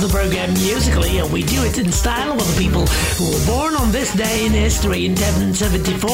the 0.00 0.08
program 0.08 0.52
musically, 0.54 1.18
and 1.18 1.30
we 1.30 1.42
do 1.42 1.62
it 1.64 1.76
in 1.78 1.92
style 1.92 2.34
with 2.34 2.48
the 2.54 2.58
people 2.60 2.86
who 3.20 3.28
were 3.28 3.46
born 3.46 3.74
on 3.74 3.92
this 3.92 4.14
day 4.14 4.46
in 4.46 4.52
history 4.52 5.04
in 5.04 5.12
1074. 5.12 6.08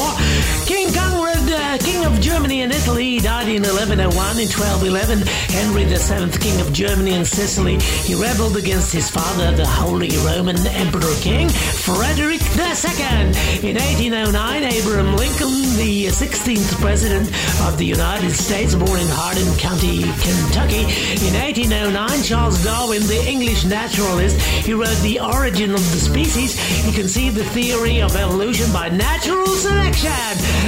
King 0.65 0.91
Conrad, 0.93 1.47
uh, 1.47 1.77
King 1.77 2.03
of 2.03 2.19
Germany 2.19 2.61
and 2.61 2.73
Italy, 2.73 3.19
died 3.19 3.47
in 3.47 3.63
1101. 3.63 4.11
In 4.39 4.49
1211, 4.51 5.23
Henry 5.55 5.85
VII, 5.85 6.37
King 6.37 6.59
of 6.59 6.73
Germany 6.73 7.13
and 7.13 7.25
Sicily, 7.25 7.79
he 7.79 8.13
rebelled 8.13 8.57
against 8.57 8.91
his 8.91 9.09
father, 9.09 9.55
the 9.55 9.65
Holy 9.65 10.11
Roman 10.25 10.57
Emperor 10.67 11.15
King 11.21 11.47
Frederick 11.87 12.41
II. 12.59 13.31
In 13.63 13.77
1809, 13.79 14.63
Abraham 14.65 15.15
Lincoln, 15.15 15.55
the 15.77 16.07
16th 16.07 16.75
President 16.81 17.29
of 17.65 17.77
the 17.77 17.85
United 17.85 18.31
States, 18.31 18.75
born 18.75 18.99
in 18.99 19.07
Hardin 19.07 19.47
County, 19.55 20.03
Kentucky. 20.19 20.83
In 21.23 21.33
1809, 21.39 22.23
Charles 22.23 22.61
Darwin, 22.61 23.07
the 23.07 23.23
English 23.25 23.63
naturalist, 23.63 24.35
he 24.67 24.73
wrote 24.73 24.97
The 24.97 25.21
Origin 25.21 25.71
of 25.71 25.79
the 25.93 25.99
Species. 25.99 26.59
He 26.59 26.91
conceived 26.91 27.37
the 27.37 27.45
theory 27.55 28.01
of 28.01 28.17
evolution 28.17 28.69
by 28.73 28.89
natural 28.89 29.47
selection. 29.47 30.66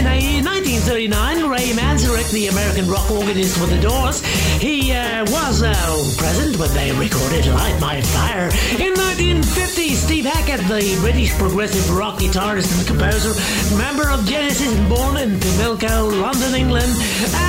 In 0.00 0.06
uh, 0.06 0.56
1939, 0.56 1.50
Ray 1.50 1.76
Manzarek, 1.76 2.32
the 2.32 2.46
American 2.46 2.88
rock 2.88 3.10
organist 3.10 3.58
for 3.58 3.66
the 3.66 3.76
Doors, 3.82 4.24
he 4.56 4.92
uh, 4.92 5.28
was 5.28 5.60
uh, 5.60 5.76
present 6.16 6.56
when 6.56 6.72
they 6.72 6.90
recorded 6.92 7.44
Light 7.52 7.78
My 7.84 8.00
Fire. 8.00 8.48
In 8.80 8.96
1950, 8.96 9.92
Steve 9.92 10.24
Hackett, 10.24 10.64
the 10.72 10.96
British 11.04 11.36
progressive 11.36 11.84
rock 11.92 12.18
guitarist 12.18 12.72
and 12.78 12.88
composer, 12.88 13.36
member 13.76 14.08
of 14.08 14.24
Genesis, 14.24 14.72
born 14.88 15.20
in 15.20 15.38
Pimlico, 15.38 16.08
London, 16.08 16.54
England, 16.54 16.96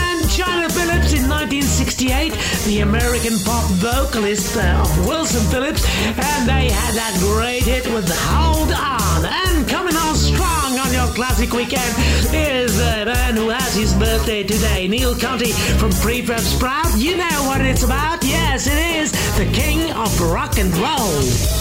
and 0.04 0.20
Chynna 0.28 0.68
Phillips 0.68 1.16
in 1.16 1.32
1968, 1.32 2.36
the 2.68 2.82
American 2.82 3.40
pop 3.48 3.64
vocalist 3.80 4.58
uh, 4.58 4.84
of 4.84 5.08
Wilson 5.08 5.48
Phillips, 5.48 5.88
and 6.04 6.44
they 6.44 6.68
had 6.68 6.92
that 7.00 7.16
great 7.24 7.64
hit 7.64 7.88
with 7.96 8.12
Hold 8.12 8.76
On. 8.76 9.24
And 9.24 9.64
coming 9.70 9.96
on 9.96 10.16
strong 10.20 10.52
on 10.52 10.61
your 11.06 11.14
classic 11.14 11.54
weekend 11.54 11.96
is 12.34 12.78
the 12.78 13.06
man 13.06 13.36
who 13.36 13.50
has 13.50 13.76
his 13.76 13.94
birthday 13.94 14.44
today, 14.44 14.88
Neil 14.88 15.16
Conti 15.16 15.52
from 15.52 15.92
Pre 15.92 16.22
Prefab 16.22 16.40
Sprout. 16.40 16.98
You 16.98 17.18
know 17.18 17.44
what 17.46 17.62
it's 17.62 17.84
about. 17.84 18.24
Yes, 18.24 18.68
it 18.68 18.98
is 18.98 19.12
the 19.38 19.46
king 19.52 19.92
of 19.94 20.22
rock 20.22 20.58
and 20.58 20.76
roll. 20.78 21.61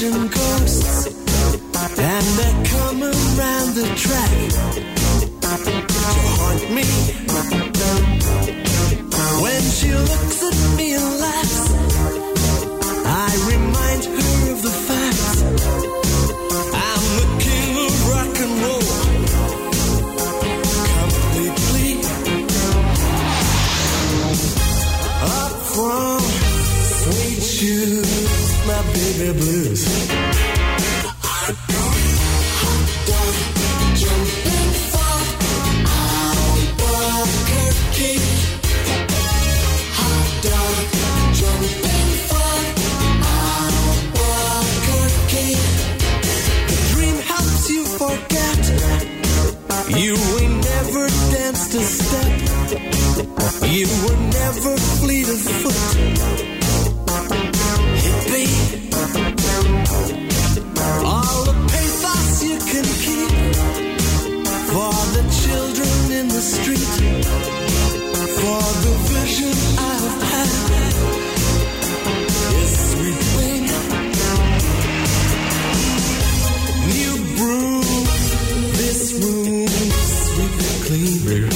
Precision 0.00 0.28
ghosts, 0.28 1.06
and 1.98 2.26
they 2.38 2.52
come 2.70 3.02
around 3.02 3.74
the 3.74 3.86
track 3.96 4.30
to 5.42 6.04
haunt 6.38 6.70
me. 6.74 6.84
When 9.42 9.62
she 9.62 9.92
looks 9.92 10.42
at 10.42 10.76
me 10.76 10.94
and 10.94 11.20
laughs, 11.20 11.89
You 53.70 53.86
were 54.04 54.16
never 54.16 54.76
fleet 55.00 55.28
of 55.28 55.40
foot. 55.40 55.74
Hippie. 58.02 58.50
All 61.04 61.44
the 61.44 61.54
pathos 61.70 62.42
you 62.42 62.58
can 62.70 62.86
keep 63.04 63.30
for 64.72 64.94
the 65.16 65.24
children 65.42 65.96
in 66.18 66.26
the 66.28 66.40
street. 66.40 66.92
For 68.40 68.62
the 68.84 68.94
vision 69.12 69.56
I've 69.78 70.22
had 70.32 70.50
is 72.62 72.72
sweet 72.90 73.22
wing. 73.36 73.64
New 76.96 77.14
broom, 77.36 78.04
this 78.78 79.02
room, 79.22 79.68
sweep 79.68 80.56
it 80.58 80.76
clean. 80.86 81.49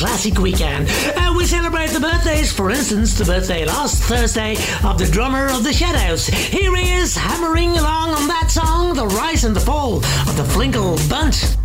Classic 0.00 0.38
weekend. 0.38 0.88
Uh, 1.14 1.34
we 1.36 1.44
celebrate 1.44 1.90
the 1.90 2.00
birthdays, 2.00 2.50
for 2.50 2.70
instance, 2.70 3.18
the 3.18 3.24
birthday 3.26 3.66
last 3.66 4.02
Thursday 4.04 4.56
of 4.82 4.96
the 4.96 5.04
drummer 5.04 5.48
of 5.48 5.62
the 5.62 5.74
Shadows. 5.74 6.26
Here 6.26 6.74
he 6.74 6.90
is, 6.90 7.14
hammering 7.14 7.76
along 7.76 8.14
on 8.14 8.26
that 8.26 8.50
song, 8.50 8.94
The 8.94 9.06
Rise 9.06 9.44
and 9.44 9.54
the 9.54 9.60
Fall 9.60 9.96
of 9.98 10.36
the 10.38 10.44
Flingel 10.44 10.96
Bunt. 11.10 11.59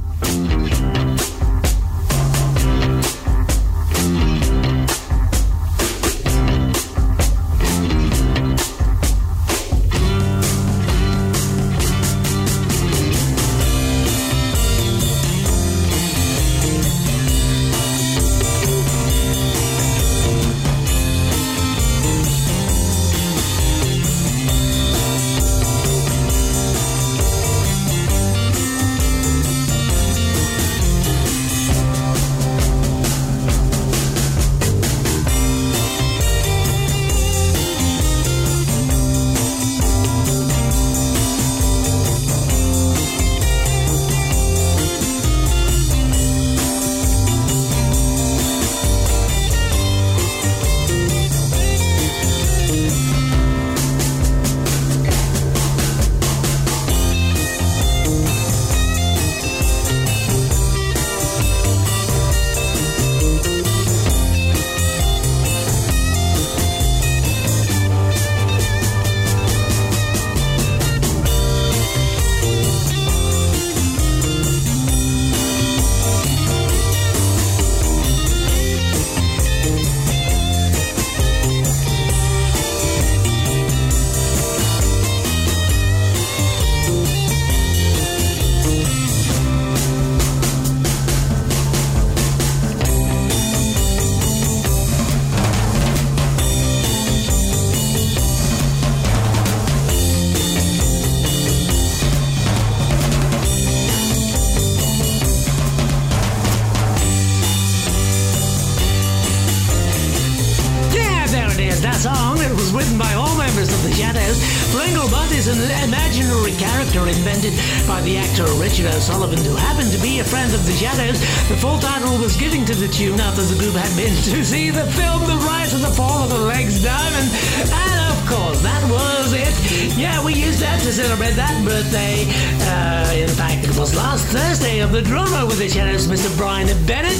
Richard 118.75 118.93
O'Sullivan, 118.93 119.39
who 119.39 119.55
happened 119.55 119.89
to 119.93 120.01
be 120.01 120.19
a 120.19 120.23
friend 120.25 120.53
of 120.53 120.65
the 120.65 120.73
Shadows. 120.73 121.21
The 121.47 121.55
full 121.55 121.79
title 121.79 122.17
was 122.17 122.35
given 122.35 122.65
to 122.65 122.75
the 122.75 122.89
tune 122.89 123.21
after 123.21 123.41
the 123.41 123.57
group 123.57 123.73
had 123.73 123.95
been 123.95 124.13
to 124.35 124.43
see 124.43 124.69
the 124.69 124.83
film 124.91 125.23
The 125.23 125.37
Rise 125.47 125.73
and 125.73 125.81
the 125.81 125.95
Fall 125.95 126.23
of 126.23 126.29
the 126.29 126.39
Legs 126.39 126.83
Diamond. 126.83 127.31
And 127.71 127.99
of 128.11 128.19
course, 128.27 128.61
that 128.63 128.83
was 128.91 129.31
it. 129.31 129.95
Yeah, 129.97 130.21
we 130.25 130.33
used 130.33 130.59
that 130.59 130.81
to 130.81 130.91
celebrate 130.91 131.35
that 131.39 131.55
birthday. 131.63 132.27
Uh, 132.67 133.15
in 133.15 133.29
fact, 133.29 133.63
it 133.63 133.79
was 133.79 133.95
last 133.95 134.27
Thursday 134.27 134.79
of 134.79 134.91
the 134.91 135.01
drummer 135.01 135.45
with 135.45 135.59
the 135.59 135.69
Shadows, 135.69 136.09
Mr. 136.09 136.35
Brian 136.35 136.67
Bennett. 136.85 137.15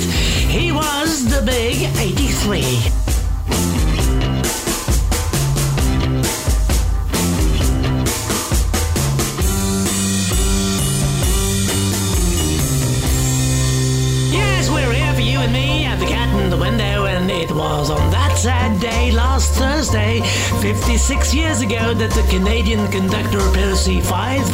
He 0.52 0.74
was 0.74 1.24
the 1.24 1.42
big 1.42 1.88
83. 1.98 3.05
Was 17.86 18.02
on 18.02 18.10
that 18.10 18.36
sad 18.36 18.82
day 18.82 19.12
last 19.12 19.54
Thursday, 19.54 20.22
56 20.60 21.36
years 21.36 21.62
ago, 21.62 21.94
that 21.94 22.10
the 22.10 22.26
Canadian 22.36 22.88
conductor 22.88 23.38
Percy 23.54 24.02
Faith 24.02 24.50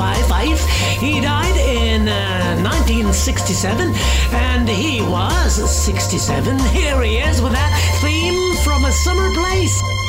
he 0.99 1.21
died 1.21 1.55
in 1.55 2.09
uh, 2.09 2.59
1967, 2.61 3.93
and 4.33 4.67
he 4.67 4.99
was 4.99 5.53
67. 5.55 6.59
Here 6.75 7.01
he 7.03 7.19
is 7.19 7.41
with 7.41 7.53
that 7.53 7.71
theme 8.01 8.53
from 8.65 8.83
a 8.83 8.91
summer 8.91 9.33
place. 9.33 10.00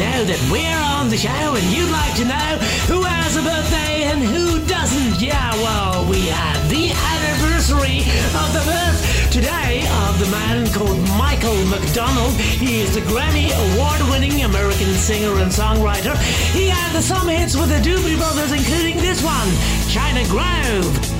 Know 0.00 0.24
that 0.24 0.40
we're 0.48 0.80
on 0.96 1.10
the 1.12 1.16
show 1.20 1.28
and 1.28 1.64
you'd 1.68 1.92
like 1.92 2.16
to 2.16 2.24
know 2.24 2.50
who 2.88 3.04
has 3.04 3.36
a 3.36 3.42
birthday 3.44 4.08
and 4.08 4.24
who 4.24 4.56
doesn't. 4.64 5.20
Yeah, 5.20 5.52
well, 5.60 6.08
we 6.08 6.32
have 6.32 6.70
the 6.72 6.88
anniversary 6.88 8.00
of 8.32 8.48
the 8.56 8.64
birth 8.64 9.00
today 9.30 9.84
of 10.08 10.16
the 10.18 10.28
man 10.32 10.64
called 10.72 10.96
Michael 11.20 11.60
McDonald. 11.68 12.32
He 12.32 12.80
is 12.80 12.94
the 12.94 13.04
Grammy 13.12 13.52
award 13.52 14.00
winning 14.08 14.40
American 14.42 14.88
singer 14.96 15.36
and 15.36 15.52
songwriter. 15.52 16.16
He 16.56 16.68
had 16.68 16.98
some 17.02 17.28
hits 17.28 17.54
with 17.54 17.68
the 17.68 17.80
Doobie 17.84 18.16
Brothers, 18.16 18.52
including 18.52 18.96
this 18.96 19.22
one, 19.22 19.50
China 19.92 20.24
Grove. 20.32 21.19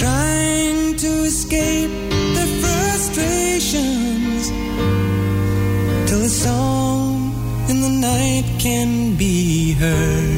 trying 0.00 0.96
to 0.96 1.12
escape 1.24 1.90
the 2.38 2.46
frustrations 2.62 4.48
till 6.08 6.22
a 6.22 6.28
song 6.46 7.34
in 7.68 7.82
the 7.82 7.94
night 8.00 8.46
can 8.58 9.14
be 9.16 9.72
heard. 9.74 10.29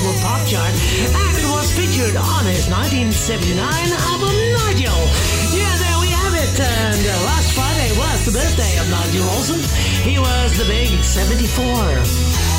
Billboard 0.00 0.22
Pop 0.22 0.46
chart, 0.46 0.72
and 0.72 1.50
was 1.52 1.70
featured 1.76 2.16
on 2.16 2.44
his 2.46 2.68
1979 2.68 3.60
album 3.60 4.32
Nigel. 4.32 4.96
Yeah, 5.52 5.68
there 5.76 5.98
we 6.00 6.08
have 6.08 6.32
it. 6.32 6.60
And 6.60 7.04
uh, 7.04 7.12
last 7.28 7.52
Friday 7.52 7.92
was 7.98 8.24
the 8.24 8.32
birthday 8.32 8.78
of 8.80 8.88
Nigel 8.88 9.26
Olsson. 9.28 9.60
He 10.02 10.18
was 10.18 10.56
the 10.56 10.64
big 10.64 11.04
74. 11.04 12.49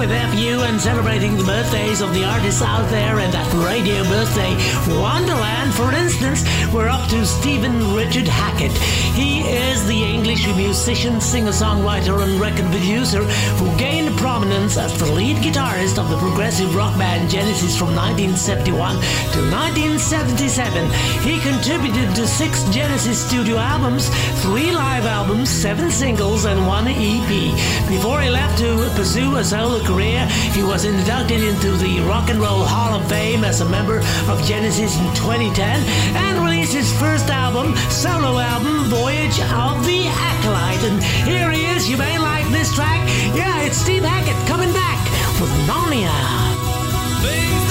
With 0.00 0.08
FU 0.08 0.62
and 0.62 0.80
celebrating 0.80 1.36
the 1.36 1.44
birthdays 1.44 2.00
of 2.00 2.14
the 2.14 2.24
artists 2.24 2.62
out 2.62 2.88
there 2.88 3.18
and 3.18 3.30
that 3.34 3.46
radio 3.52 4.02
birthday 4.04 4.56
Wonderland, 4.98 5.74
for 5.74 5.92
instance, 5.92 6.42
we're 6.72 6.88
up 6.88 7.06
to 7.10 7.26
Stephen 7.26 7.94
Richard 7.94 8.26
Hackett. 8.26 8.72
He 9.14 9.40
is 9.40 9.86
the 9.86 10.02
English 10.02 10.46
musician, 10.56 11.20
singer-songwriter 11.20 12.22
and 12.22 12.40
record 12.40 12.66
producer 12.70 13.24
who 13.58 13.78
gained 13.78 14.16
prominence 14.18 14.76
as 14.76 14.96
the 14.98 15.10
lead 15.12 15.36
guitarist 15.38 15.98
of 15.98 16.08
the 16.10 16.16
progressive 16.18 16.74
rock 16.74 16.96
band 16.98 17.30
Genesis 17.30 17.76
from 17.76 17.94
1971 17.94 18.94
to 19.34 19.40
1977. 19.50 20.90
He 21.22 21.40
contributed 21.40 22.14
to 22.16 22.26
six 22.26 22.62
Genesis 22.70 23.18
studio 23.26 23.56
albums, 23.56 24.08
three 24.42 24.70
live 24.70 25.06
albums, 25.06 25.50
seven 25.50 25.90
singles 25.90 26.44
and 26.44 26.66
one 26.66 26.86
EP. 26.88 27.30
Before 27.88 28.20
he 28.20 28.30
left 28.30 28.58
to 28.58 28.90
pursue 28.94 29.36
a 29.36 29.44
solo 29.44 29.82
career, 29.84 30.26
he 30.52 30.62
was 30.62 30.84
inducted 30.84 31.42
into 31.42 31.72
the 31.76 32.00
Rock 32.00 32.30
and 32.30 32.40
Roll 32.40 32.64
Hall 32.64 32.98
of 32.98 33.08
Fame 33.08 33.44
as 33.44 33.60
a 33.60 33.68
member 33.68 33.98
of 34.28 34.42
Genesis 34.44 34.96
in 34.98 35.06
2010 35.14 35.80
and 36.16 36.44
released 36.44 36.74
his 36.74 36.92
first 36.98 37.28
album, 37.28 37.76
solo 37.90 38.38
album, 38.38 38.90
Voyage 39.00 39.40
of 39.40 39.86
the 39.86 40.08
Acolyte. 40.08 40.84
And 40.84 41.02
here 41.02 41.50
he 41.50 41.64
is. 41.64 41.88
You 41.88 41.96
may 41.96 42.18
like 42.18 42.46
this 42.50 42.74
track. 42.74 43.00
Yeah, 43.34 43.62
it's 43.62 43.78
Steve 43.78 44.04
Hackett 44.04 44.36
coming 44.46 44.72
back 44.74 45.00
with 45.40 45.50
Narnia. 45.66 46.12
Things 47.22 47.69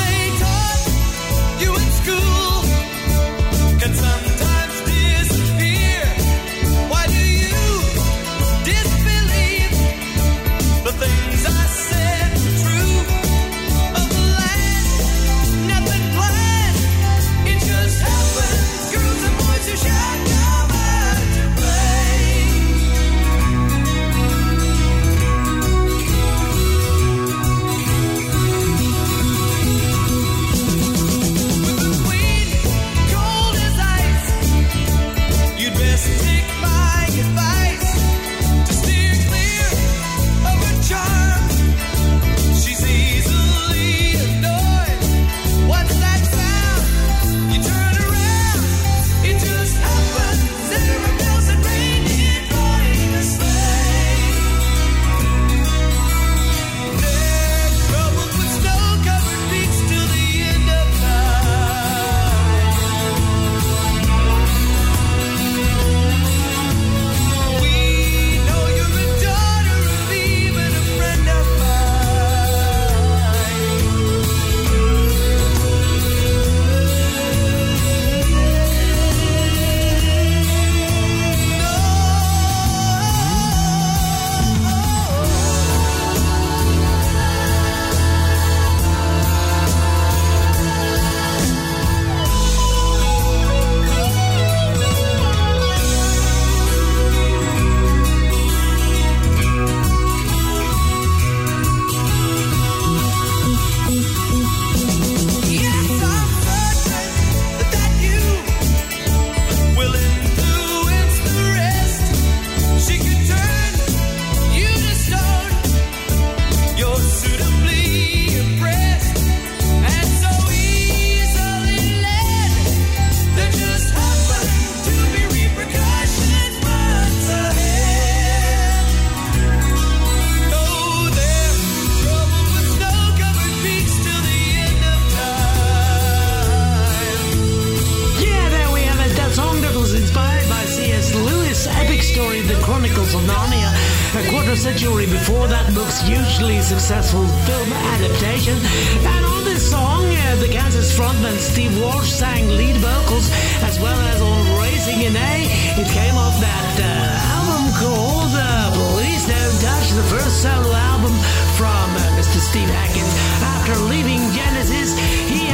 adaptation. 147.74 148.58
And 149.06 149.26
on 149.26 149.44
this 149.44 149.70
song, 149.70 150.06
uh, 150.06 150.36
the 150.38 150.48
Kansas 150.48 150.98
frontman 150.98 151.38
Steve 151.38 151.74
Walsh 151.82 152.10
sang 152.10 152.48
lead 152.50 152.78
vocals 152.78 153.30
as 153.64 153.80
well 153.80 154.00
as 154.12 154.22
on 154.22 154.60
Racing 154.62 155.02
in 155.02 155.16
A. 155.16 155.36
It 155.82 155.88
came 155.90 156.16
off 156.16 156.36
that 156.40 156.74
uh, 156.80 157.36
album 157.36 157.64
called 157.78 158.34
uh, 158.34 158.72
Please 158.96 159.26
Don't 159.28 159.58
Touch, 159.62 159.88
the 159.92 160.08
first 160.10 160.42
solo 160.42 160.72
album 160.74 161.14
from 161.60 161.88
uh, 161.96 162.18
Mr. 162.18 162.40
Steve 162.40 162.70
Hackett. 162.70 163.10
After 163.44 163.76
leaving 163.92 164.22
Genesis, 164.32 164.98
he 165.28 165.48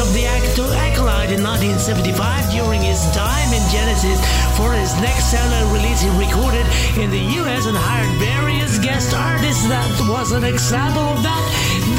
of 0.00 0.12
the 0.14 0.24
actor 0.24 0.64
Acolyte 0.88 1.30
in 1.30 1.44
1975 1.44 2.50
during 2.50 2.80
his 2.80 3.00
time 3.12 3.52
in 3.52 3.60
Genesis. 3.68 4.18
For 4.56 4.72
his 4.72 4.94
next 5.00 5.30
solo 5.30 5.60
release, 5.72 6.00
he 6.00 6.08
recorded 6.16 6.64
in 6.96 7.10
the 7.10 7.20
US 7.40 7.66
and 7.66 7.76
hired 7.76 8.10
various 8.16 8.78
guest 8.78 9.12
artists. 9.12 9.68
That 9.68 9.90
was 10.08 10.32
an 10.32 10.44
example 10.44 11.02
of 11.02 11.22
that. 11.22 11.44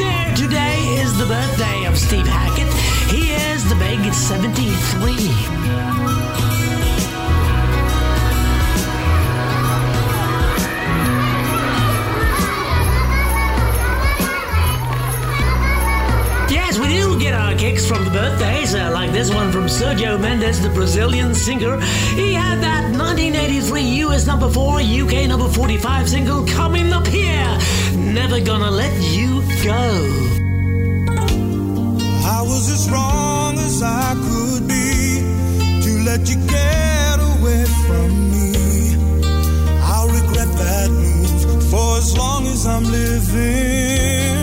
There 0.01 0.35
today 0.35 0.97
is 0.97 1.15
the 1.17 1.25
birthday 1.25 1.85
of 1.85 1.97
Steve 1.97 2.27
Hackett. 2.27 2.73
He 3.13 3.33
is 3.33 3.67
the 3.69 3.75
big 3.75 4.13
73. 4.13 6.70
get 17.21 17.33
our 17.35 17.53
kicks 17.55 17.85
from 17.85 18.03
the 18.03 18.09
birthdays, 18.09 18.73
uh, 18.73 18.89
like 18.91 19.11
this 19.11 19.31
one 19.31 19.51
from 19.51 19.65
Sergio 19.65 20.19
Mendes, 20.19 20.59
the 20.59 20.69
Brazilian 20.69 21.35
singer. 21.35 21.79
He 22.15 22.33
had 22.33 22.57
that 22.61 22.83
1983 22.97 23.81
US 24.05 24.25
number 24.25 24.49
4, 24.49 24.79
UK 24.81 25.27
number 25.27 25.47
45 25.47 26.09
single 26.09 26.45
coming 26.47 26.91
up 26.91 27.05
here. 27.05 27.51
Never 27.95 28.39
gonna 28.41 28.71
let 28.71 28.93
you 29.15 29.41
go. 29.63 29.83
I 32.37 32.41
was 32.41 32.63
as 32.75 32.89
wrong 32.89 33.53
as 33.59 33.83
I 33.83 34.15
could 34.25 34.67
be 34.67 35.21
to 35.85 35.91
let 36.09 36.21
you 36.27 36.37
get 36.57 37.17
away 37.31 37.63
from 37.85 38.09
me. 38.33 38.95
I'll 39.93 40.09
regret 40.09 40.49
that 40.63 40.89
move 40.89 41.69
for 41.69 41.97
as 41.97 42.17
long 42.17 42.47
as 42.47 42.65
I'm 42.65 42.85
living. 42.85 44.40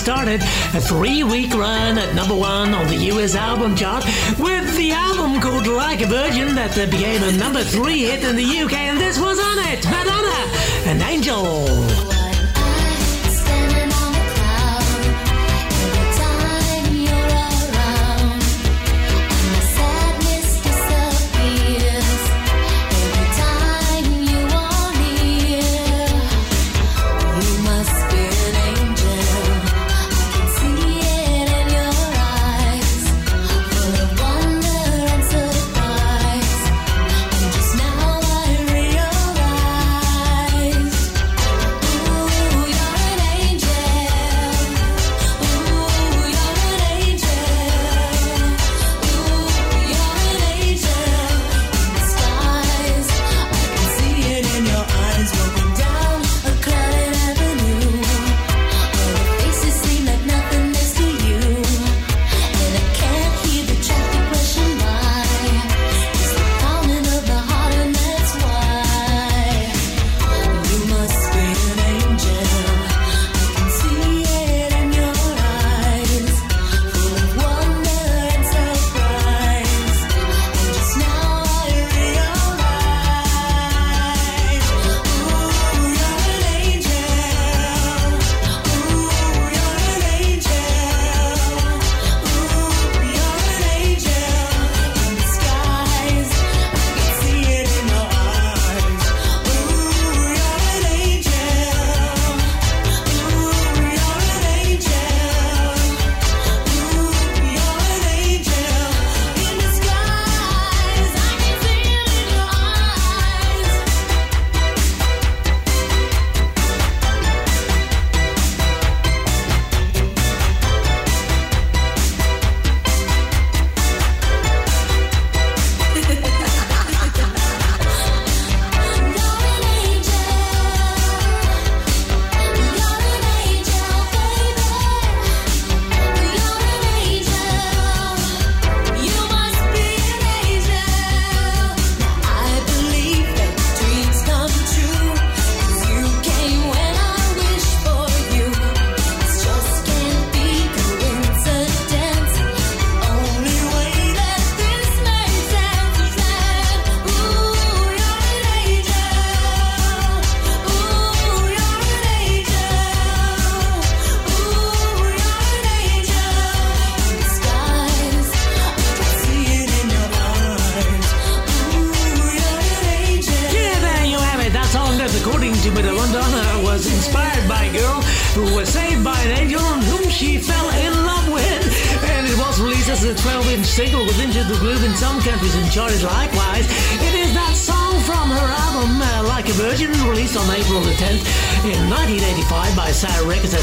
started 0.00 0.40
a 0.72 0.80
three 0.80 1.22
week 1.22 1.52
run 1.52 1.98
at 1.98 2.14
number 2.14 2.34
one 2.34 2.72
on 2.72 2.86
the 2.86 2.96
US 3.12 3.34
album 3.34 3.76
chart 3.76 4.02
with 4.38 4.74
the 4.78 4.92
album 4.92 5.38
called 5.42 5.66
Like 5.66 6.00
a 6.00 6.06
Virgin 6.06 6.54
that 6.54 6.74
became 6.90 7.22
a 7.22 7.32
number 7.32 7.62
three 7.62 8.04
hit 8.04 8.24
in 8.24 8.34
the 8.34 8.60
UK, 8.62 8.72
and 8.72 8.98
this 8.98 9.20
was 9.20 9.38
on 9.38 9.58
it 9.58 9.84
Madonna 9.84 10.40
and 10.86 11.02
Angel. 11.02 11.89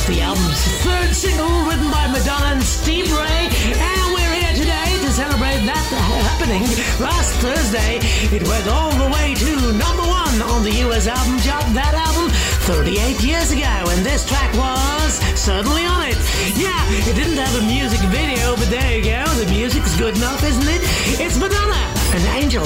The 0.08 0.22
album's 0.22 0.64
third 0.88 1.14
single 1.14 1.52
written 1.68 1.92
by 1.92 2.08
Madonna 2.08 2.56
and 2.56 2.64
Steve 2.64 3.10
Bray. 3.10 3.52
And 3.76 4.14
we're 4.16 4.36
here 4.40 4.56
today 4.56 4.88
to 5.04 5.12
celebrate 5.12 5.68
that 5.68 5.84
happening. 6.32 6.64
Last 6.96 7.36
Thursday, 7.44 8.00
it 8.32 8.48
went 8.48 8.68
all 8.68 8.92
the 8.96 9.12
way 9.12 9.36
to 9.36 9.52
number 9.76 10.08
one 10.08 10.42
on 10.48 10.64
the 10.64 10.72
US 10.88 11.08
album 11.08 11.38
chart. 11.44 11.68
That 11.76 11.92
album 11.92 12.32
38 12.72 13.22
years 13.22 13.52
ago, 13.52 13.68
and 13.92 14.06
this 14.06 14.24
track 14.26 14.54
was 14.56 15.20
certainly 15.36 15.84
on 15.84 16.08
it. 16.08 16.16
Yeah, 16.56 16.80
it 17.04 17.16
didn't 17.20 17.36
have 17.36 17.60
a 17.60 17.68
music 17.68 18.00
video, 18.08 18.56
but 18.56 18.70
there 18.70 18.96
you 18.96 19.04
go. 19.04 19.28
The 19.36 19.52
music's 19.52 19.98
good 20.00 20.16
enough, 20.16 20.42
isn't 20.42 20.72
it? 20.72 20.82
It's 21.20 21.36
Madonna, 21.36 21.84
an 22.16 22.24
angel. 22.40 22.64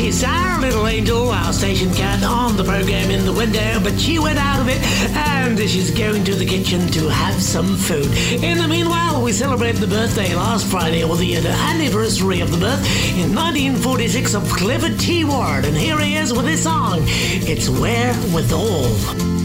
She's 0.00 0.24
our 0.24 0.60
little 0.60 0.86
angel, 0.86 1.28
our 1.28 1.52
station 1.52 1.92
cat 1.92 2.22
on 2.24 2.56
the 2.56 2.64
program 2.64 3.10
in 3.10 3.26
the 3.26 3.32
window, 3.32 3.78
but 3.82 3.98
she 4.00 4.18
went 4.18 4.38
out 4.38 4.58
of 4.58 4.68
it 4.68 4.80
and 5.14 5.58
she's 5.58 5.90
going 5.90 6.24
to 6.24 6.34
the 6.34 6.46
kitchen 6.46 6.86
to 6.88 7.08
have 7.08 7.34
some 7.34 7.76
food. 7.76 8.06
In 8.42 8.56
the 8.56 8.66
meanwhile, 8.66 9.22
we 9.22 9.32
celebrated 9.32 9.80
the 9.80 9.86
birthday 9.86 10.34
last 10.34 10.66
Friday, 10.66 11.04
or 11.04 11.16
the 11.16 11.36
anniversary 11.36 12.40
of 12.40 12.50
the 12.50 12.58
birth 12.58 12.80
in 13.18 13.34
1946 13.34 14.34
of 14.34 14.48
Clifford 14.48 14.98
T. 14.98 15.24
Ward, 15.24 15.66
and 15.66 15.76
here 15.76 15.98
he 15.98 16.16
is 16.16 16.32
with 16.32 16.46
his 16.46 16.62
song. 16.62 17.00
It's 17.02 17.68
Wherewithal. 17.68 19.30
Wish 19.30 19.39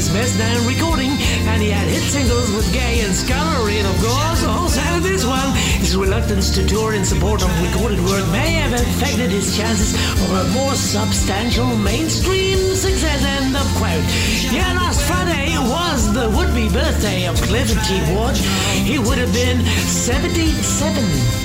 his 0.00 0.08
best 0.08 0.38
known 0.38 0.66
recording, 0.66 1.10
and 1.52 1.60
he 1.60 1.68
had 1.68 1.86
hit 1.86 2.00
singles 2.00 2.50
with 2.52 2.64
Gaye 2.72 3.00
and 3.04 3.14
Scullery, 3.14 3.76
and 3.76 3.86
of 3.86 3.96
course, 4.00 4.42
also 4.44 4.80
this 5.00 5.26
one. 5.26 5.52
His 5.76 5.94
reluctance 5.94 6.48
to 6.56 6.66
tour 6.66 6.94
in 6.94 7.04
support 7.04 7.42
of 7.42 7.50
recorded 7.60 8.00
work 8.08 8.26
may 8.32 8.52
have 8.64 8.72
affected 8.72 9.30
his 9.30 9.54
chances 9.54 9.92
of 10.24 10.30
a 10.40 10.44
more 10.56 10.74
substantial 10.74 11.66
mainstream 11.76 12.56
success. 12.74 13.22
End 13.44 13.54
of 13.54 13.68
quote. 13.76 14.04
Yeah, 14.48 14.72
last 14.72 15.02
Friday 15.04 15.52
was 15.58 16.10
the 16.14 16.30
would-be 16.30 16.70
birthday 16.70 17.26
of 17.26 17.36
Clifford 17.42 17.84
T. 17.84 18.00
Ward. 18.14 18.36
He 18.88 18.98
would 18.98 19.18
have 19.18 19.34
been 19.34 19.60
77. 19.84 21.39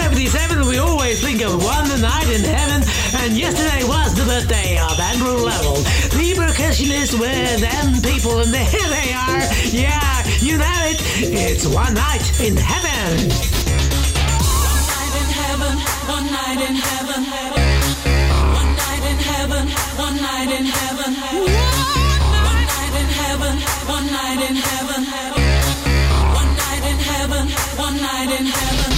77, 0.00 0.66
we 0.66 0.78
always 0.78 1.20
think 1.20 1.42
of 1.42 1.62
One 1.62 1.88
Night 2.00 2.28
in 2.32 2.40
Heaven, 2.40 2.80
and 3.20 3.36
yesterday 3.36 3.84
was 3.84 4.14
the 4.14 4.24
birthday 4.24 4.78
of 4.78 4.98
Andrew 4.98 5.36
Lovell, 5.44 5.76
the 6.16 6.32
percussionist 6.40 7.20
with 7.20 7.60
M 7.60 8.00
People, 8.00 8.40
and 8.40 8.48
there 8.48 8.64
they 8.64 9.12
are. 9.12 9.44
Yeah, 9.68 10.24
you 10.40 10.56
know 10.56 10.78
it. 10.88 10.98
It's 11.20 11.66
One 11.66 11.92
night 11.92 12.24
in 12.40 12.56
heaven, 12.56 13.28
one 16.08 16.24
night 16.32 16.60
in 16.64 16.76
heaven, 16.80 17.20
one 18.56 18.72
night 18.72 19.04
in 19.04 19.18
heaven, 19.20 19.62
one 20.00 20.16
night 20.16 20.50
in 20.58 20.64
heaven, 20.64 21.12
one 21.20 21.36
night 22.56 22.90
in 22.96 23.04
heaven, 23.20 23.52
one 23.84 24.06
night 24.08 24.40
in 24.48 24.56
heaven, 24.56 25.02
one 26.40 26.50
night 26.56 26.84
in 26.88 26.98
heaven, 26.98 27.44
one 27.76 27.96
night 28.00 28.30
in 28.40 28.46
heaven. 28.46 28.89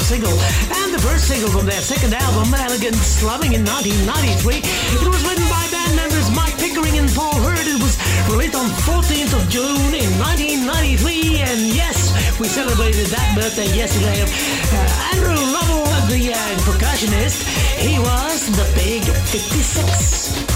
title 0.00 0.32
single 0.32 0.38
and 0.80 0.94
the 0.94 0.98
first 0.98 1.28
single 1.28 1.50
from 1.50 1.66
their 1.66 1.80
second 1.80 2.14
album, 2.14 2.52
Elegant 2.54 2.96
Slumming, 2.96 3.52
in 3.52 3.64
1993. 3.64 4.62
It 4.96 5.08
was 5.08 5.22
written 5.28 5.44
by 5.48 5.68
band 5.70 5.96
members 5.96 6.30
Mike 6.32 6.56
Pickering 6.58 6.96
and 6.98 7.10
Paul 7.12 7.34
Heard. 7.40 7.66
It 7.66 7.80
was 7.80 7.98
released 8.30 8.54
on 8.54 8.70
14th 8.88 9.34
of 9.36 9.48
June 9.48 9.92
in 9.92 10.10
1993, 10.18 11.40
and 11.44 11.60
yes, 11.74 12.12
we 12.38 12.48
celebrated 12.48 13.06
that 13.12 13.34
birthday 13.36 13.68
yesterday. 13.76 14.24
Uh, 14.24 15.12
Andrew 15.12 15.36
Lovell, 15.52 15.84
the 16.08 16.32
uh, 16.32 16.38
percussionist, 16.64 17.44
he 17.76 17.98
was 17.98 18.48
the 18.56 18.66
big 18.74 19.04
56. 19.04 20.49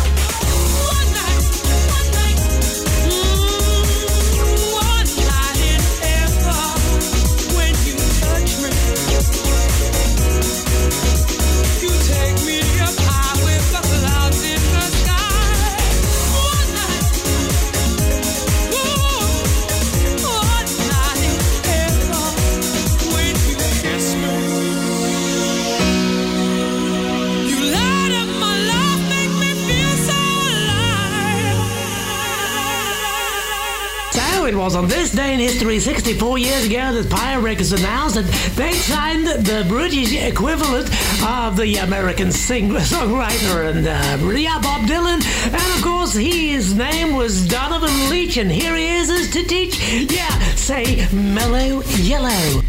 On 34.85 34.91
this 34.91 35.13
day 35.13 35.33
in 35.33 35.41
history, 35.41 35.81
64 35.81 36.37
years 36.37 36.67
ago, 36.67 36.93
the 36.93 36.99
Empire 36.99 37.41
Records 37.41 37.73
announced 37.73 38.17
that 38.17 38.27
they 38.55 38.71
signed 38.73 39.27
the 39.27 39.65
British 39.67 40.15
equivalent 40.15 40.91
of 41.27 41.57
the 41.57 41.77
American 41.77 42.31
singer, 42.31 42.81
songwriter, 42.81 43.71
and 43.71 43.87
uh, 43.87 44.39
yeah, 44.39 44.61
Bob 44.61 44.83
Dylan. 44.83 45.25
And 45.47 45.75
of 45.75 45.83
course, 45.83 46.13
his 46.13 46.75
name 46.75 47.17
was 47.17 47.49
Donovan 47.49 48.11
Leitch, 48.11 48.37
and 48.37 48.53
here 48.53 48.77
he 48.77 48.89
is, 48.97 49.09
is 49.09 49.31
to 49.31 49.43
teach. 49.45 49.81
Yeah, 50.13 50.29
say 50.55 51.09
mellow 51.15 51.83
yellow. 52.03 52.61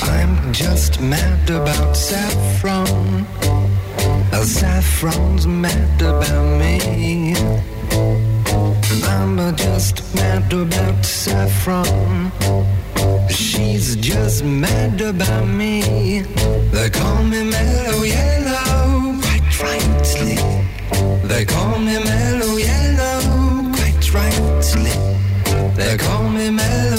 I'm 0.00 0.50
just 0.50 0.98
mad 0.98 1.50
about 1.50 1.94
saffron. 1.94 3.26
Oh, 4.32 4.44
saffron's 4.46 5.46
mad 5.46 6.00
about 6.00 6.58
me. 6.58 7.75
I'm 9.28 9.56
just 9.56 10.14
mad 10.14 10.52
about 10.52 11.04
saffron. 11.04 12.30
She's 13.28 13.96
just 13.96 14.44
mad 14.44 15.00
about 15.00 15.48
me. 15.48 16.20
They 16.70 16.90
call 16.90 17.24
me 17.24 17.42
mellow 17.50 18.04
yellow, 18.04 19.18
quite 19.20 19.60
rightly. 19.60 20.36
They 21.26 21.44
call 21.44 21.76
me 21.80 21.98
mellow 22.04 22.56
yellow, 22.56 23.72
quite 23.74 24.14
rightly. 24.14 24.94
They 25.74 25.96
call 25.98 26.28
me 26.30 26.50
mellow. 26.50 26.95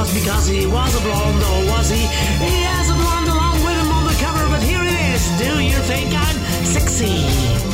was 0.00 0.14
because 0.14 0.46
he 0.46 0.66
was 0.66 0.94
a 0.96 1.00
blonde, 1.02 1.42
or 1.42 1.72
was 1.72 1.90
he? 1.90 1.98
He 1.98 2.62
has 2.62 2.88
a 2.88 2.94
blonde 2.94 3.28
along 3.28 3.56
with 3.62 3.76
him 3.76 3.92
on 3.92 4.04
the 4.04 4.16
cover, 4.18 4.48
but 4.48 4.62
here 4.62 4.82
it 4.82 4.96
is. 5.12 5.28
Do 5.38 5.62
you 5.62 5.78
think 5.90 6.14
I'm 6.14 6.36
sexy? 6.64 7.69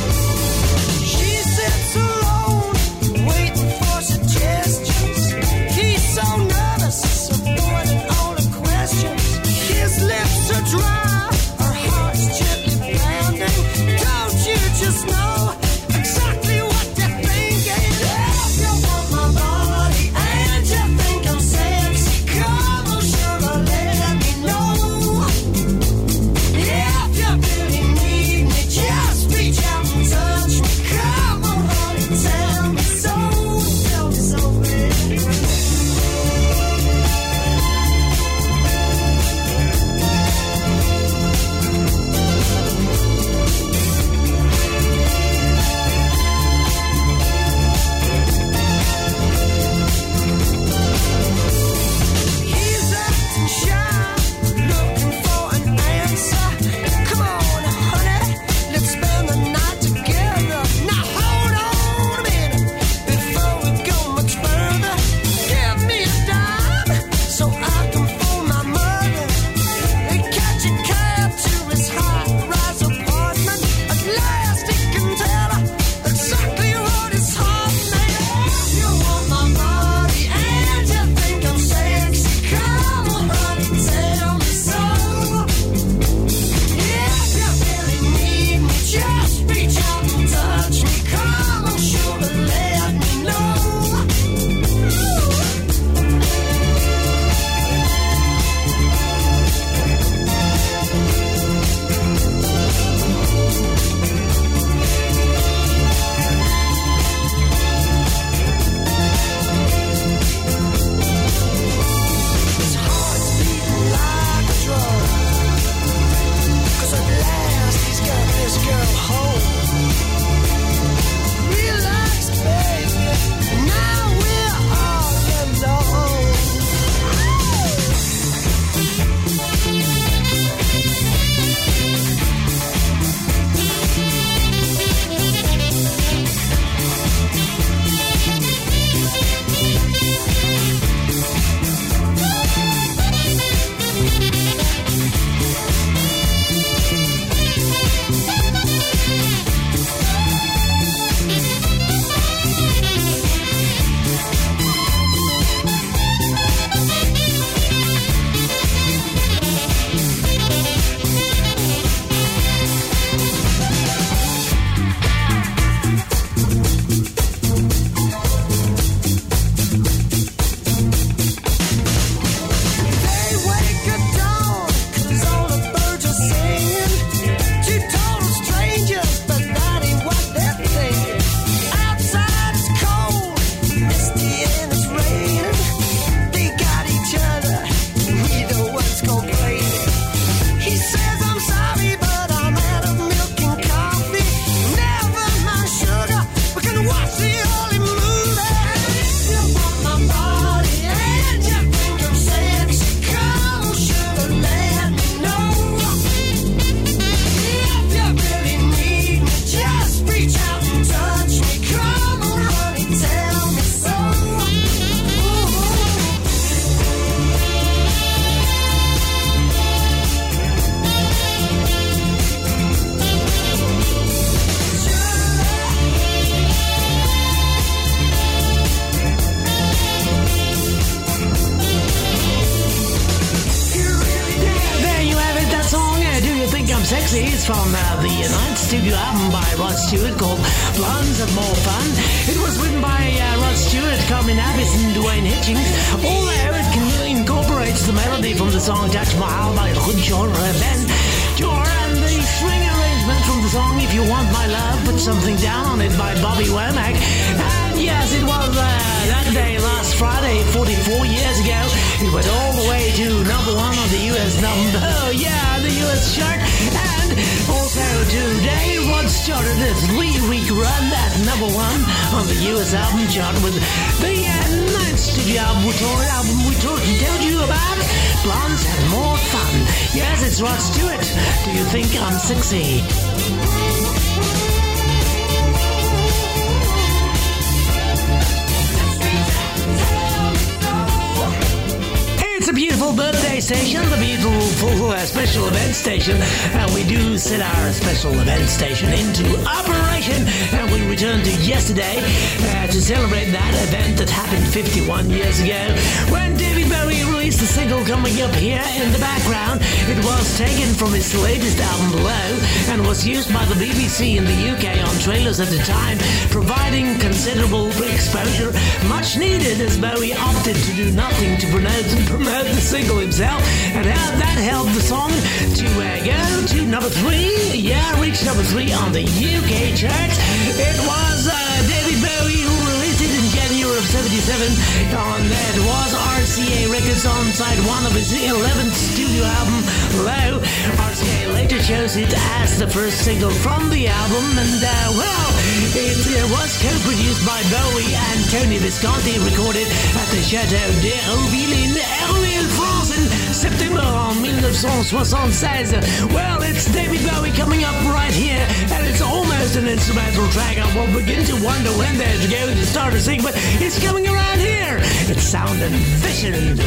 It 341.95 342.11
as 342.41 342.59
the 342.59 342.67
first 342.67 343.05
single 343.05 343.29
from 343.29 343.69
the 343.69 343.87
album, 343.87 344.25
and 344.35 344.59
uh, 344.59 344.91
well, 344.99 345.29
it 345.71 345.95
uh, 346.03 346.27
was 346.35 346.51
co-produced 346.59 347.23
by 347.23 347.39
Bowie 347.47 347.95
and 347.95 348.19
Tony 348.27 348.57
Visconti, 348.57 349.15
recorded 349.23 349.63
at 349.95 350.07
the 350.11 350.19
Chateau 350.19 350.67
de 350.83 350.91
Rouville 351.07 351.55
in 351.55 351.71
Hérouville, 351.79 352.49
France 352.59 352.91
in 352.91 353.07
September 353.31 353.79
1976. 354.19 356.11
Well, 356.11 356.41
it's 356.43 356.65
David 356.73 357.07
Bowie 357.07 357.31
coming 357.31 357.63
up 357.63 357.75
right 357.93 358.11
here, 358.11 358.43
and 358.73 358.85
it's 358.85 359.01
almost 359.01 359.55
an 359.55 359.67
instrumental 359.67 360.27
track. 360.35 360.57
I 360.57 360.67
will 360.75 360.91
begin 360.91 361.23
to 361.25 361.35
wonder 361.39 361.71
when 361.79 361.97
they're 361.97 362.17
going 362.27 362.57
to 362.57 362.65
start 362.65 362.93
to 362.93 362.99
sing, 362.99 363.21
but 363.21 363.31
it's 363.63 363.79
coming 363.79 364.07
around 364.07 364.39
here. 364.39 364.79
It's 365.07 365.23
sound 365.23 365.61
and 365.61 365.75
vision. 366.03 366.57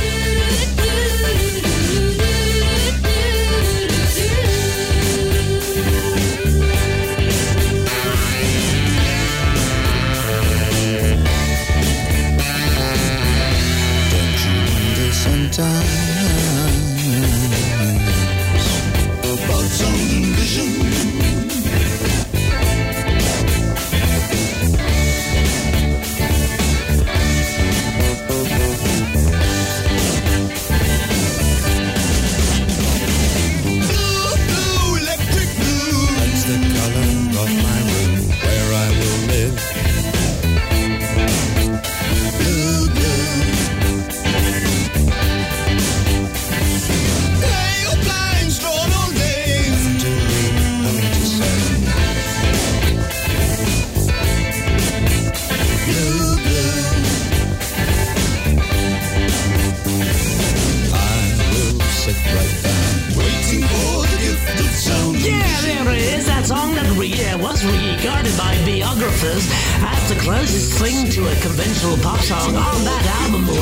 Regarded 68.00 68.32
by 68.38 68.56
biographers 68.64 69.44
as 69.84 70.08
the 70.08 70.18
closest 70.24 70.72
thing 70.80 71.10
to 71.10 71.20
a 71.28 71.34
conventional 71.44 71.98
pop 71.98 72.18
song 72.20 72.56
on 72.56 72.80
that 72.88 73.04
album 73.20 73.44
below. 73.44 73.60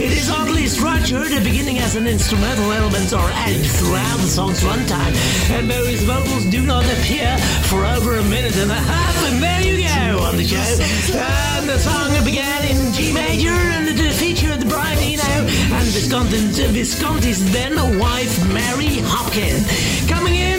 It 0.00 0.08
is 0.10 0.30
oddly 0.30 0.66
structured, 0.68 1.28
beginning 1.44 1.78
as 1.78 1.94
an 1.94 2.06
instrumental 2.06 2.72
element 2.72 3.12
or 3.12 3.28
added 3.44 3.66
throughout 3.66 4.16
the 4.24 4.26
song's 4.26 4.62
runtime. 4.62 5.12
And 5.52 5.68
Bowie's 5.68 6.02
vocals 6.04 6.46
do 6.46 6.64
not 6.64 6.84
appear 6.96 7.36
for 7.68 7.84
over 7.84 8.16
a 8.16 8.24
minute 8.24 8.56
and 8.56 8.70
a 8.70 8.80
half. 8.88 9.16
And 9.28 9.42
there 9.42 9.60
you 9.60 9.84
go 9.84 10.24
on 10.24 10.38
the 10.38 10.48
show. 10.48 10.64
And 11.12 11.68
the 11.68 11.78
song 11.78 12.08
began 12.24 12.64
in 12.64 12.92
G 12.94 13.12
major 13.12 13.52
and 13.52 13.88
it 13.88 14.14
featured 14.14 14.66
Brian 14.68 14.98
Eno 14.98 15.44
and 15.76 15.86
Visconti, 15.92 16.40
Visconti's 16.72 17.52
then 17.52 17.76
wife 17.98 18.32
Mary 18.48 19.04
Hopkin. 19.04 19.60
Coming 20.08 20.36
in 20.36 20.57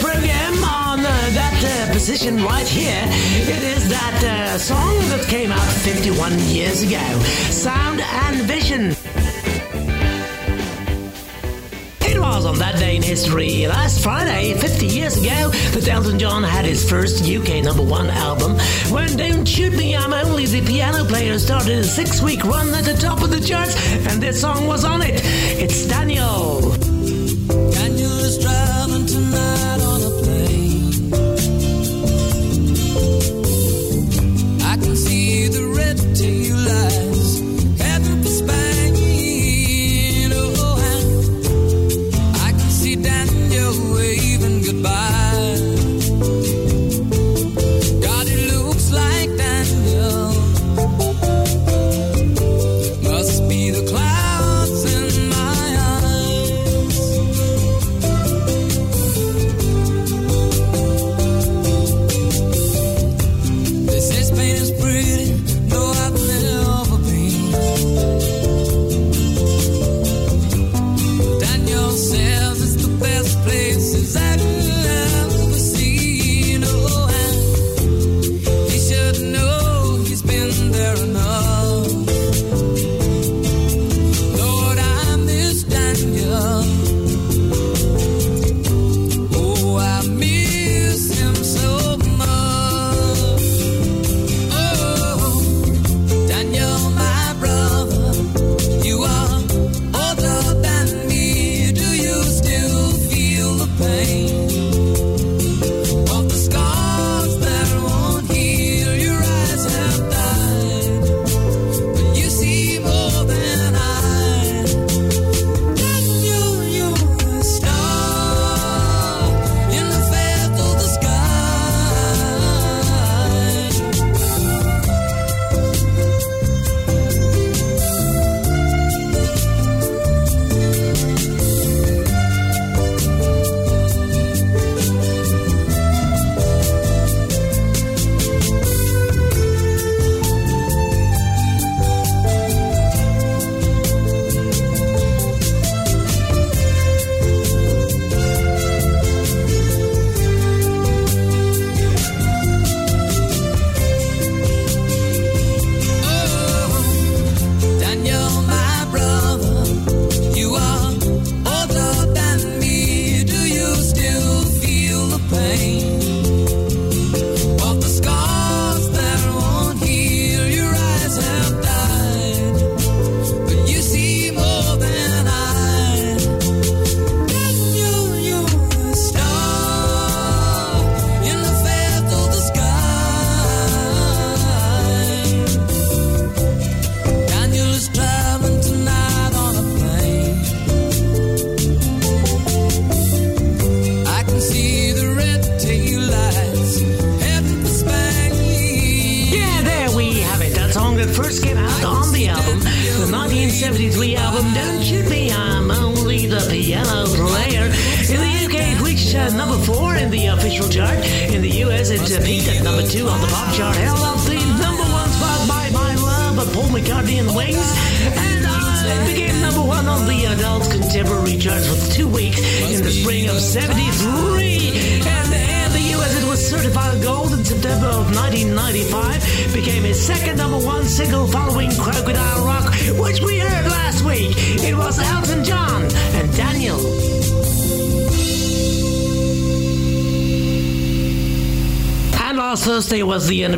program 0.00 0.64
on 0.64 1.00
uh, 1.00 1.04
that 1.32 1.88
uh, 1.88 1.92
position 1.92 2.42
right 2.42 2.66
here, 2.66 3.02
it 3.04 3.62
is 3.62 3.88
that 3.88 4.24
uh, 4.24 4.58
song 4.58 4.96
that 5.10 5.26
came 5.28 5.52
out 5.52 5.68
51 5.82 6.38
years 6.48 6.82
ago, 6.82 7.04
Sound 7.50 8.00
and 8.00 8.36
Vision. 8.42 8.94
It 12.00 12.20
was 12.20 12.46
on 12.46 12.58
that 12.58 12.78
day 12.78 12.96
in 12.96 13.02
history, 13.02 13.66
last 13.66 14.02
Friday, 14.02 14.54
50 14.54 14.86
years 14.86 15.16
ago, 15.16 15.50
that 15.50 15.88
Elton 15.88 16.18
John 16.18 16.42
had 16.42 16.64
his 16.64 16.88
first 16.88 17.28
UK 17.28 17.62
number 17.64 17.82
one 17.82 18.08
album. 18.08 18.58
When 18.90 19.16
Don't 19.16 19.46
Shoot 19.46 19.74
Me, 19.74 19.96
I'm 19.96 20.12
Only 20.12 20.46
the 20.46 20.62
Piano 20.62 21.04
Player 21.04 21.38
started 21.38 21.78
a 21.78 21.84
six 21.84 22.22
week 22.22 22.44
run 22.44 22.68
at 22.74 22.84
the 22.84 22.94
top 22.94 23.22
of 23.22 23.30
the 23.30 23.40
charts, 23.40 23.76
and 24.06 24.22
this 24.22 24.40
song 24.40 24.66
was 24.66 24.84
on 24.84 25.02
it. 25.02 25.20
It's 25.24 25.86
Daniel. 25.86 26.06
Daniel 26.06 26.75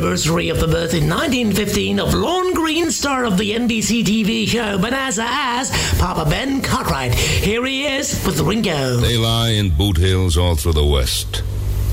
anniversary 0.09 0.49
of 0.49 0.59
the 0.59 0.65
birth 0.65 0.95
in 0.95 1.07
1915 1.07 1.99
of 1.99 2.15
Lorne 2.15 2.51
Greene, 2.55 2.89
star 2.89 3.25
of 3.25 3.37
the 3.37 3.51
NBC 3.51 4.03
TV 4.03 4.47
show 4.47 4.75
Bonanza 4.79 5.23
as 5.23 5.69
Papa 5.99 6.27
Ben 6.27 6.63
Cartwright. 6.63 7.13
Here 7.13 7.63
he 7.63 7.85
is 7.85 8.25
with 8.25 8.39
Ringo. 8.39 8.95
They 8.95 9.17
lie 9.17 9.49
in 9.49 9.69
boot 9.69 9.97
hills 9.97 10.35
all 10.35 10.55
through 10.55 10.73
the 10.73 10.83
West. 10.83 11.43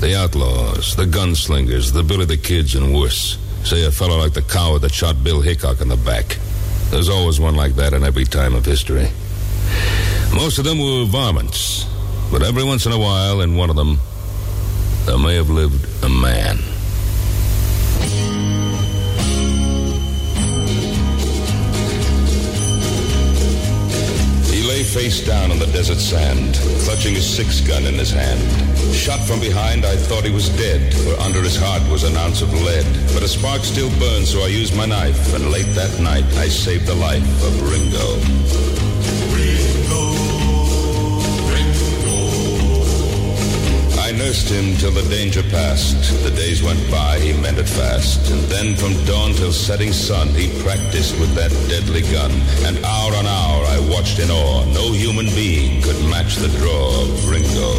The 0.01 0.17
outlaws, 0.17 0.95
the 0.95 1.05
gunslingers, 1.05 1.93
the 1.93 2.01
Billy 2.01 2.25
the 2.25 2.37
Kids, 2.37 2.73
and 2.73 2.91
worse. 2.91 3.37
Say 3.63 3.85
a 3.85 3.91
fellow 3.91 4.17
like 4.17 4.33
the 4.33 4.41
coward 4.41 4.81
that 4.81 4.95
shot 4.95 5.23
Bill 5.23 5.41
Hickok 5.41 5.79
in 5.79 5.87
the 5.87 5.95
back. 5.95 6.39
There's 6.89 7.09
always 7.09 7.39
one 7.39 7.55
like 7.55 7.75
that 7.75 7.93
in 7.93 8.03
every 8.03 8.25
time 8.25 8.55
of 8.55 8.65
history. 8.65 9.09
Most 10.33 10.57
of 10.57 10.65
them 10.65 10.79
were 10.79 11.05
varmints, 11.05 11.85
but 12.31 12.41
every 12.41 12.63
once 12.63 12.87
in 12.87 12.93
a 12.93 12.99
while, 12.99 13.41
in 13.41 13.55
one 13.55 13.69
of 13.69 13.75
them, 13.75 13.99
there 15.05 15.19
may 15.19 15.35
have 15.35 15.51
lived 15.51 15.86
desert 25.87 26.17
sand, 26.17 26.55
clutching 26.83 27.13
his 27.13 27.25
six 27.25 27.61
gun 27.61 27.85
in 27.85 27.93
his 27.93 28.11
hand. 28.11 28.41
Shot 28.93 29.21
from 29.21 29.39
behind, 29.39 29.85
I 29.85 29.95
thought 29.95 30.25
he 30.25 30.31
was 30.31 30.49
dead, 30.49 30.93
for 30.93 31.17
under 31.21 31.41
his 31.41 31.55
heart 31.55 31.81
was 31.89 32.03
an 32.03 32.17
ounce 32.17 32.41
of 32.41 32.51
lead. 32.51 32.85
But 33.13 33.23
a 33.23 33.27
spark 33.27 33.61
still 33.63 33.89
burned, 33.97 34.27
so 34.27 34.41
I 34.41 34.47
used 34.47 34.75
my 34.75 34.85
knife, 34.85 35.33
and 35.33 35.49
late 35.49 35.71
that 35.75 35.97
night 36.01 36.25
I 36.35 36.49
saved 36.49 36.87
the 36.87 36.95
life 36.95 37.23
of 37.43 37.71
Ringo. 37.71 38.67
I 44.07 44.11
nursed 44.11 44.47
him 44.47 44.75
till 44.77 44.91
the 44.91 45.03
danger 45.09 45.43
passed. 45.43 46.23
The 46.23 46.31
days 46.31 46.63
went 46.63 46.79
by, 46.89 47.19
he 47.19 47.31
it 47.31 47.67
fast. 47.67 48.31
And 48.31 48.39
then 48.47 48.75
from 48.75 48.93
dawn 49.03 49.33
till 49.33 49.51
setting 49.51 49.91
sun, 49.91 50.29
he 50.29 50.47
practiced 50.63 51.19
with 51.19 51.35
that 51.35 51.51
deadly 51.67 52.03
gun. 52.03 52.31
And 52.63 52.79
hour 52.85 53.11
on 53.15 53.27
hour 53.27 53.66
I 53.77 53.79
watched 53.91 54.17
in 54.17 54.31
awe. 54.31 54.65
No 54.73 54.91
human 54.91 55.27
being 55.35 55.83
could 55.83 56.03
match 56.09 56.37
the 56.37 56.47
draw 56.57 57.03
of 57.03 57.29
Ringo. 57.29 57.69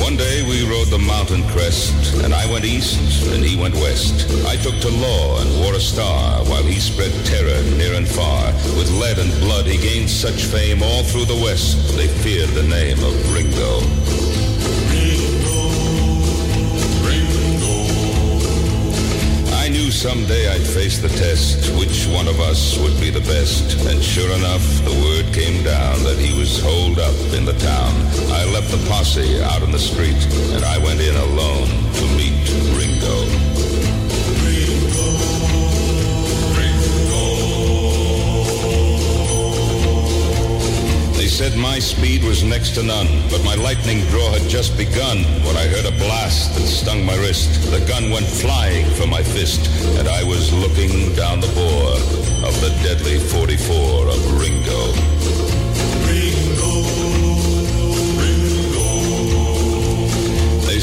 One 0.00 0.16
day 0.16 0.42
we 0.48 0.66
rode 0.66 0.88
the 0.88 0.98
mountain 0.98 1.46
crest, 1.48 2.14
and 2.24 2.32
I 2.32 2.50
went 2.50 2.64
east 2.64 3.26
and 3.34 3.44
he 3.44 3.54
went 3.54 3.74
west. 3.74 4.26
I 4.46 4.56
took 4.56 4.80
to 4.80 4.88
law 4.88 5.42
and 5.42 5.60
wore 5.60 5.74
a 5.74 5.80
star, 5.80 6.42
while 6.44 6.62
he 6.62 6.80
spread 6.80 7.12
terror 7.26 7.62
near 7.76 7.92
and 7.92 8.08
far. 8.08 8.46
With 8.78 8.90
lead 8.92 9.18
and 9.18 9.30
blood 9.40 9.66
he 9.66 9.76
gained 9.76 10.08
such 10.08 10.44
fame 10.44 10.82
all 10.82 11.02
through 11.02 11.26
the 11.26 11.42
west, 11.44 11.94
they 11.98 12.08
feared 12.08 12.50
the 12.50 12.62
name 12.62 12.98
of 13.04 13.34
Ringo. 13.34 13.85
Someday 19.96 20.46
I'd 20.48 20.60
face 20.60 20.98
the 20.98 21.08
test, 21.08 21.72
which 21.78 22.06
one 22.08 22.28
of 22.28 22.38
us 22.38 22.76
would 22.78 23.00
be 23.00 23.08
the 23.08 23.20
best. 23.20 23.86
And 23.86 24.02
sure 24.04 24.30
enough, 24.36 24.62
the 24.84 24.92
word 24.92 25.32
came 25.32 25.64
down 25.64 26.04
that 26.04 26.18
he 26.18 26.38
was 26.38 26.60
holed 26.60 26.98
up 26.98 27.16
in 27.32 27.46
the 27.46 27.54
town. 27.54 27.92
I 28.30 28.44
left 28.52 28.70
the 28.70 28.84
posse 28.88 29.40
out 29.42 29.62
in 29.62 29.70
the 29.70 29.78
street, 29.78 30.20
and 30.52 30.64
I 30.64 30.76
went 30.78 31.00
in 31.00 31.16
alone 31.16 31.68
to 31.94 32.04
meet 32.14 32.36
Ringo. 32.76 33.45
Said 41.36 41.54
my 41.58 41.78
speed 41.78 42.24
was 42.24 42.42
next 42.42 42.70
to 42.70 42.82
none, 42.82 43.06
but 43.28 43.44
my 43.44 43.54
lightning 43.56 44.00
draw 44.06 44.30
had 44.30 44.48
just 44.48 44.74
begun 44.78 45.18
when 45.44 45.54
I 45.54 45.66
heard 45.66 45.84
a 45.84 45.94
blast 45.98 46.54
that 46.54 46.64
stung 46.64 47.04
my 47.04 47.14
wrist. 47.16 47.70
The 47.70 47.84
gun 47.86 48.08
went 48.08 48.24
flying 48.24 48.86
from 48.94 49.10
my 49.10 49.22
fist, 49.22 49.68
and 49.98 50.08
I 50.08 50.24
was 50.24 50.50
looking 50.54 51.12
down 51.12 51.40
the 51.40 51.52
bore 51.52 51.92
of 52.48 52.58
the 52.62 52.70
deadly 52.82 53.18
44 53.18 54.08
of 54.08 54.40
Ringo. 54.40 55.55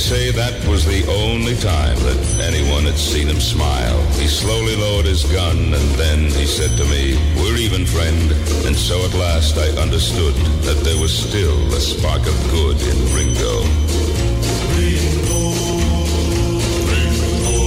Say 0.03 0.31
that 0.31 0.51
was 0.67 0.83
the 0.83 0.99
only 1.07 1.55
time 1.55 1.95
that 2.03 2.19
anyone 2.43 2.83
had 2.83 2.99
seen 2.99 3.25
him 3.31 3.39
smile. 3.39 3.95
He 4.19 4.27
slowly 4.27 4.75
lowered 4.75 5.05
his 5.05 5.23
gun, 5.31 5.71
and 5.71 5.87
then 5.95 6.27
he 6.27 6.43
said 6.43 6.75
to 6.75 6.83
me, 6.91 7.15
We're 7.39 7.55
even, 7.55 7.85
friend. 7.85 8.27
And 8.67 8.75
so 8.75 8.99
at 9.07 9.13
last 9.15 9.55
I 9.55 9.71
understood 9.79 10.35
that 10.67 10.83
there 10.83 10.99
was 10.99 11.15
still 11.15 11.55
a 11.71 11.79
spark 11.79 12.19
of 12.19 12.35
good 12.51 12.75
in 12.83 12.99
Ringo. 13.15 13.63
Ringo. 14.75 15.39
Ringo. 16.91 17.63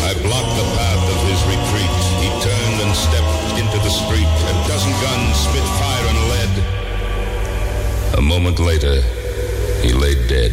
I 0.00 0.12
blocked 0.24 0.54
the 0.56 0.68
path 0.80 1.04
of 1.12 1.18
his 1.28 1.40
retreat. 1.44 1.92
He 2.24 2.28
turned 2.40 2.78
and 2.88 2.92
stepped 2.96 3.36
into 3.60 3.78
the 3.84 3.92
street. 3.92 4.32
A 4.48 4.54
dozen 4.64 4.96
guns 5.04 5.36
spit 5.44 5.68
fire 5.76 5.95
moment 8.26 8.58
later, 8.58 9.00
he 9.82 9.92
lay 9.92 10.14
dead. 10.26 10.50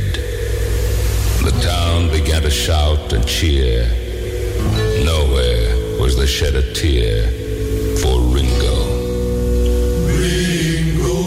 The 1.42 1.52
town 1.64 2.12
began 2.12 2.44
to 2.44 2.52
shout 2.52 3.12
and 3.14 3.26
cheer. 3.28 3.88
Nowhere 5.04 6.00
was 6.00 6.16
there 6.16 6.28
shed 6.28 6.56
a 6.56 6.74
tear 6.74 7.28
for 7.98 8.22
Ringo. 8.22 8.78
Ringo. 10.06 11.20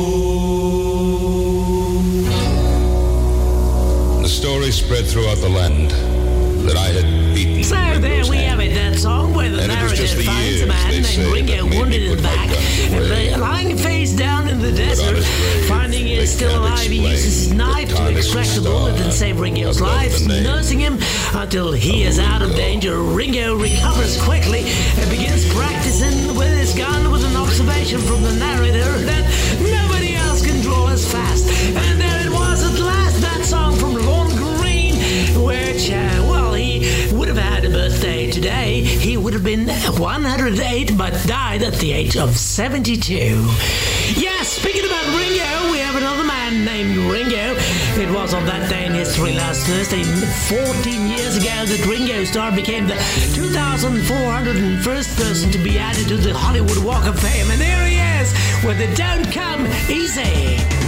The 4.23 4.29
story 4.29 4.71
spread 4.71 5.05
throughout 5.05 5.39
the 5.39 5.49
land 5.49 5.91
that 6.69 6.77
I 6.77 6.89
had 6.93 7.26
So 7.67 7.99
there 7.99 8.25
we 8.31 8.37
have 8.47 8.61
it, 8.61 8.75
that 8.75 8.97
song 8.97 9.35
where 9.35 9.51
the 9.51 9.59
And 9.59 9.73
narrative 9.73 10.23
finds 10.25 10.61
a 10.61 10.67
man 10.67 11.03
named 11.03 11.33
Ringo 11.33 11.65
wounded 11.67 12.01
in 12.01 12.17
the 12.17 12.23
back, 12.23 12.49
and 12.93 13.41
lying 13.41 13.77
face 13.77 14.13
down 14.15 14.47
in 14.47 14.61
the 14.61 14.71
desert, 14.71 15.21
finding 15.67 16.07
he 16.07 16.15
is 16.15 16.33
still 16.33 16.57
alive. 16.61 16.87
He 16.87 17.11
uses 17.11 17.25
his 17.25 17.53
knife 17.53 17.89
to 17.89 18.17
extract 18.17 18.55
the 18.55 18.61
bullet 18.61 18.95
and 19.01 19.13
save 19.13 19.41
Ringo's 19.41 19.81
life, 19.81 20.25
nursing 20.29 20.79
him 20.79 20.99
until 21.35 21.73
he 21.73 22.05
is 22.05 22.21
out 22.21 22.41
of 22.41 22.55
danger. 22.55 23.03
Ringo 23.03 23.57
recovers 23.57 24.23
quickly 24.23 24.63
and 25.01 25.11
begins 25.11 25.53
practicing 25.53 26.37
with 26.37 26.57
his 26.57 26.73
gun 26.73 27.11
with 27.11 27.25
an 27.25 27.35
observation 27.35 28.01
from 28.01 28.23
the 28.23 28.33
narrator 28.35 28.93
that 29.11 29.25
nobody 29.59 30.15
else 30.15 30.41
can 30.41 30.61
draw 30.63 30.87
as 30.89 31.05
fast. 31.11 31.49
And 31.75 32.01
there 32.01 32.21
it 32.27 32.31
was 32.31 32.63
at 32.63 32.79
last, 32.79 33.21
that 33.23 33.45
song 33.45 33.75
from 33.75 33.95
Lorne 33.95 34.37
Greene, 34.37 34.95
which, 35.43 35.91
uh, 35.91 36.26
today. 38.37 38.83
He 38.83 39.17
would 39.17 39.33
have 39.33 39.43
been 39.43 39.67
108, 39.67 40.99
but 40.99 41.15
died 41.27 41.63
at 41.63 41.73
the 41.77 41.91
age 41.91 42.19
of 42.19 42.37
72. 42.37 43.15
Yes, 44.13 44.49
speaking 44.49 44.85
about 44.85 45.07
Ringo, 45.17 45.73
we 45.73 45.79
have 45.79 45.97
another 45.97 46.23
man 46.23 46.63
named 46.63 46.99
Ringo. 47.11 47.57
It 47.99 48.15
was 48.15 48.35
on 48.35 48.45
that 48.45 48.69
day 48.69 48.85
in 48.85 48.93
history 48.93 49.33
last 49.33 49.67
Thursday, 49.67 50.03
14 50.55 51.07
years 51.09 51.39
ago, 51.39 51.65
that 51.65 51.87
Ringo 51.89 52.25
Starr 52.25 52.55
became 52.55 52.87
the 52.87 52.97
2,401st 53.33 55.17
person 55.17 55.51
to 55.53 55.59
be 55.59 55.79
added 55.79 56.07
to 56.09 56.19
the 56.19 56.35
Hollywood 56.35 56.85
Walk 56.85 57.07
of 57.07 57.19
Fame. 57.19 57.51
And 57.51 57.59
there 57.59 57.87
he 57.87 57.97
is 58.21 58.35
with 58.67 58.77
the 58.77 58.95
Don't 58.97 59.33
Come 59.33 59.67
Easy. 59.89 60.86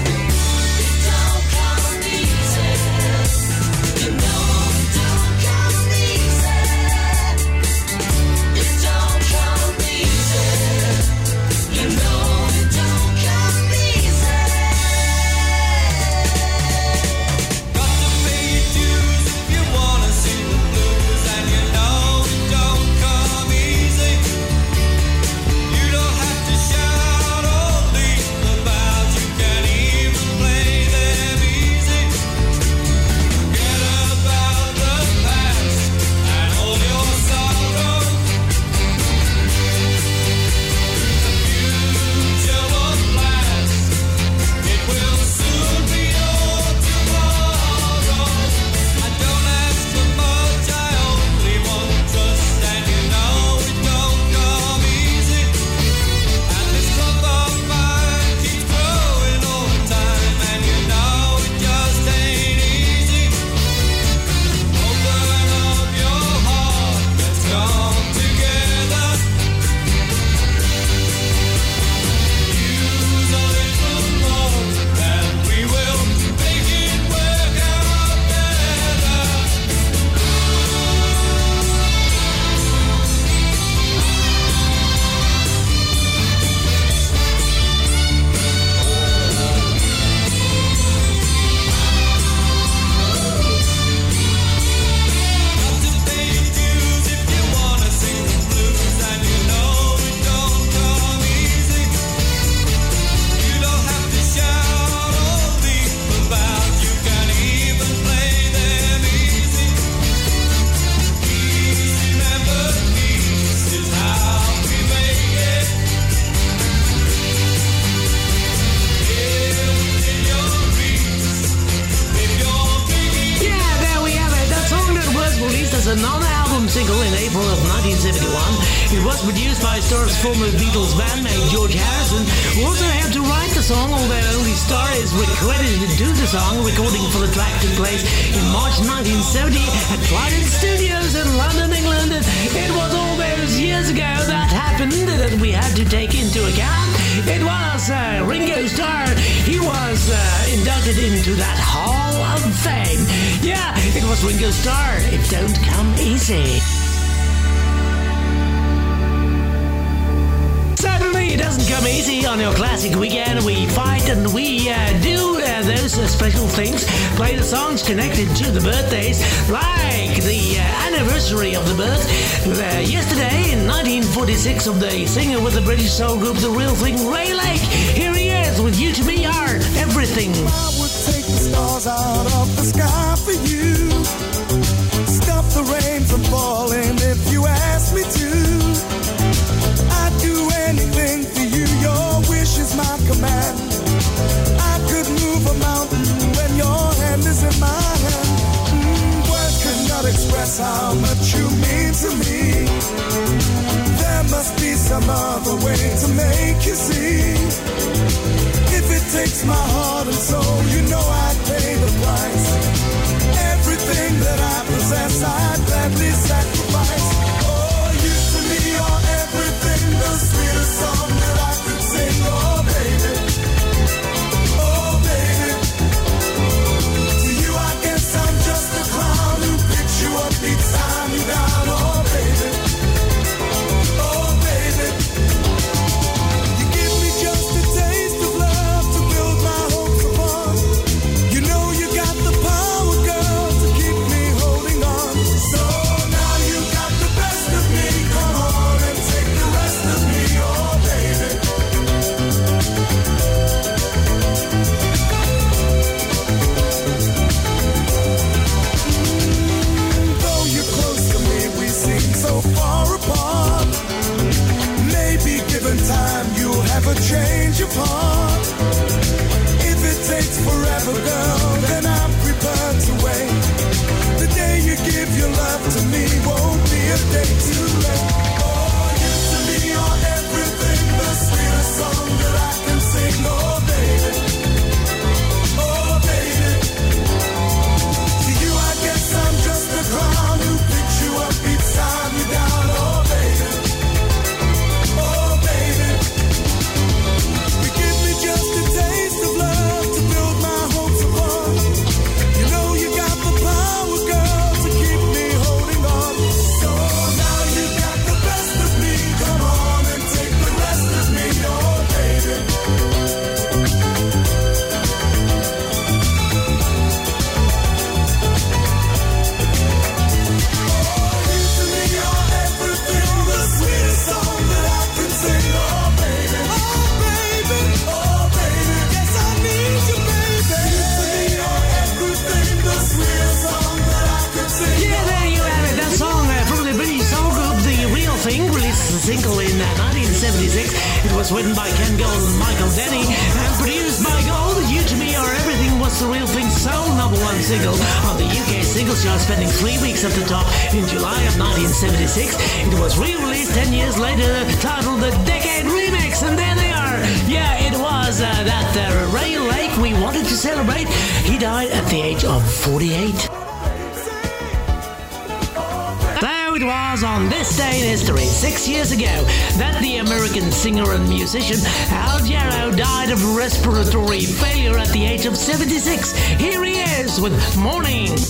in 367.60 367.88
history 367.88 368.24
six 368.24 368.68
years 368.68 368.92
ago 368.92 369.24
that 369.56 369.76
the 369.82 369.96
American 369.96 370.52
singer 370.52 370.92
and 370.92 371.08
musician 371.08 371.58
Al 371.90 372.20
Jarreau 372.20 372.76
died 372.76 373.10
of 373.10 373.36
respiratory 373.36 374.20
failure 374.20 374.78
at 374.78 374.88
the 374.88 375.04
age 375.04 375.26
of 375.26 375.36
76. 375.36 376.12
Here 376.12 376.62
he 376.62 376.78
is 376.78 377.20
with 377.20 377.34
Morning. 377.56 378.27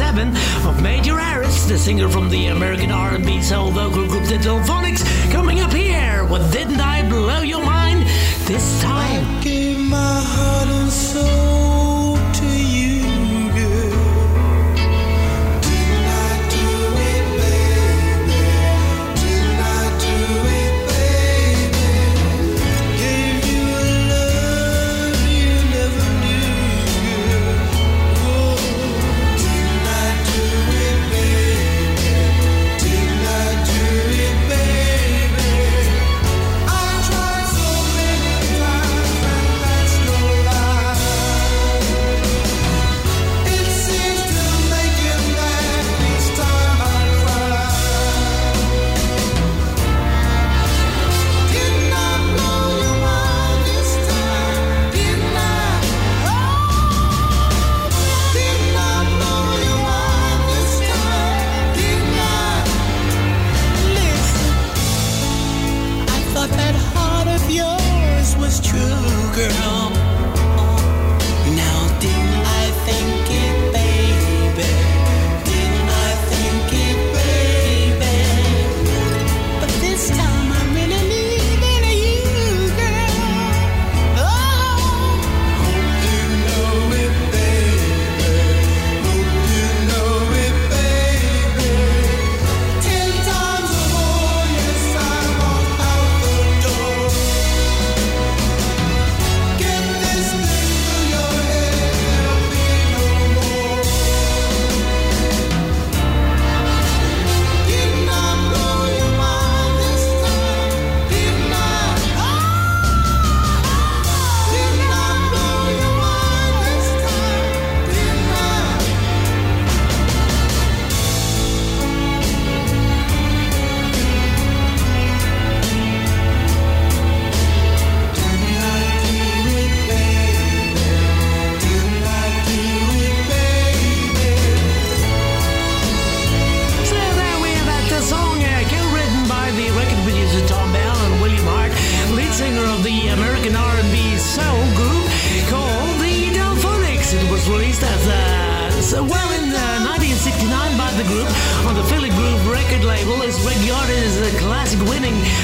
1997 0.00 0.68
of 0.68 0.82
Major 0.82 1.18
Harris, 1.18 1.66
the 1.66 1.76
singer 1.76 2.08
from 2.08 2.30
the 2.30 2.46
American 2.46 2.90
R&B 2.90 3.42
soul 3.42 3.70
vocal 3.70 4.06
group 4.06 4.24
The 4.24 4.36
Delfonics, 4.36 5.02
coming 5.30 5.60
up 5.60 5.72
here 5.72 6.24
with 6.24 6.50
Didn't 6.50 6.80
I 6.80 7.06
Blow 7.08 7.42
Your 7.42 7.62
Mind? 7.62 8.02
This 8.46 8.80
time. 8.80 9.42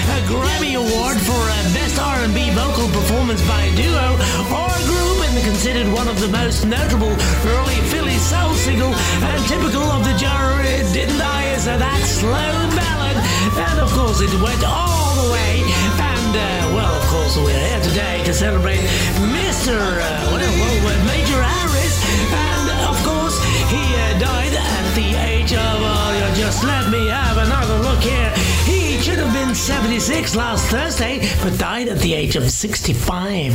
a 0.09 0.21
Grammy 0.25 0.73
Award 0.73 1.19
for 1.21 1.37
uh, 1.37 1.55
Best 1.77 2.01
R&B 2.01 2.51
Vocal 2.57 2.89
Performance 2.97 3.43
by 3.47 3.63
a 3.69 3.73
Duo 3.77 4.17
or 4.49 4.69
a 4.73 4.83
Group 4.89 5.19
and 5.29 5.37
considered 5.45 5.89
one 5.93 6.09
of 6.09 6.19
the 6.21 6.29
most 6.29 6.65
notable 6.65 7.13
early 7.45 7.79
Philly 7.93 8.17
soul 8.17 8.55
single 8.55 8.93
and 8.95 9.41
typical 9.47 9.85
of 9.85 10.05
the 10.05 10.17
genre 10.17 10.65
Didn't 10.93 11.21
I? 11.21 11.53
Is 11.57 11.65
that 11.67 12.03
slow 12.09 12.53
ballad. 12.73 13.17
And 13.59 13.79
of 13.81 13.91
course 13.93 14.21
it 14.21 14.33
went 14.41 14.63
all 14.65 15.13
the 15.21 15.29
way. 15.33 15.61
And 16.01 16.33
uh, 16.33 16.73
well 16.73 16.95
of 16.95 17.05
course 17.13 17.37
we're 17.37 17.53
here 17.53 17.83
today 17.83 18.25
to 18.25 18.33
celebrate 18.33 18.81
Mr. 19.35 19.77
Uh, 19.77 20.09
well, 20.33 21.01
Major 21.05 21.41
Harris. 21.43 21.97
And 22.33 22.67
of 22.89 22.97
course 23.05 23.37
he 23.69 23.83
uh, 23.93 24.19
died 24.19 24.55
at 24.57 24.85
the 24.97 25.09
age 25.21 25.38
job, 25.49 26.15
you 26.15 26.43
just 26.43 26.63
let 26.63 26.91
me 26.91 27.07
have 27.07 27.39
another 27.39 27.79
look 27.79 28.01
here. 28.01 28.31
He 28.67 28.99
should 29.01 29.19
have 29.19 29.33
been 29.33 29.55
76 29.55 30.37
last 30.37 30.67
Thursday, 30.67 31.27
but 31.43 31.59
died 31.59 31.89
at 31.89 31.99
the 32.01 32.13
age 32.13 32.37
of 32.37 32.51
65. 32.51 33.55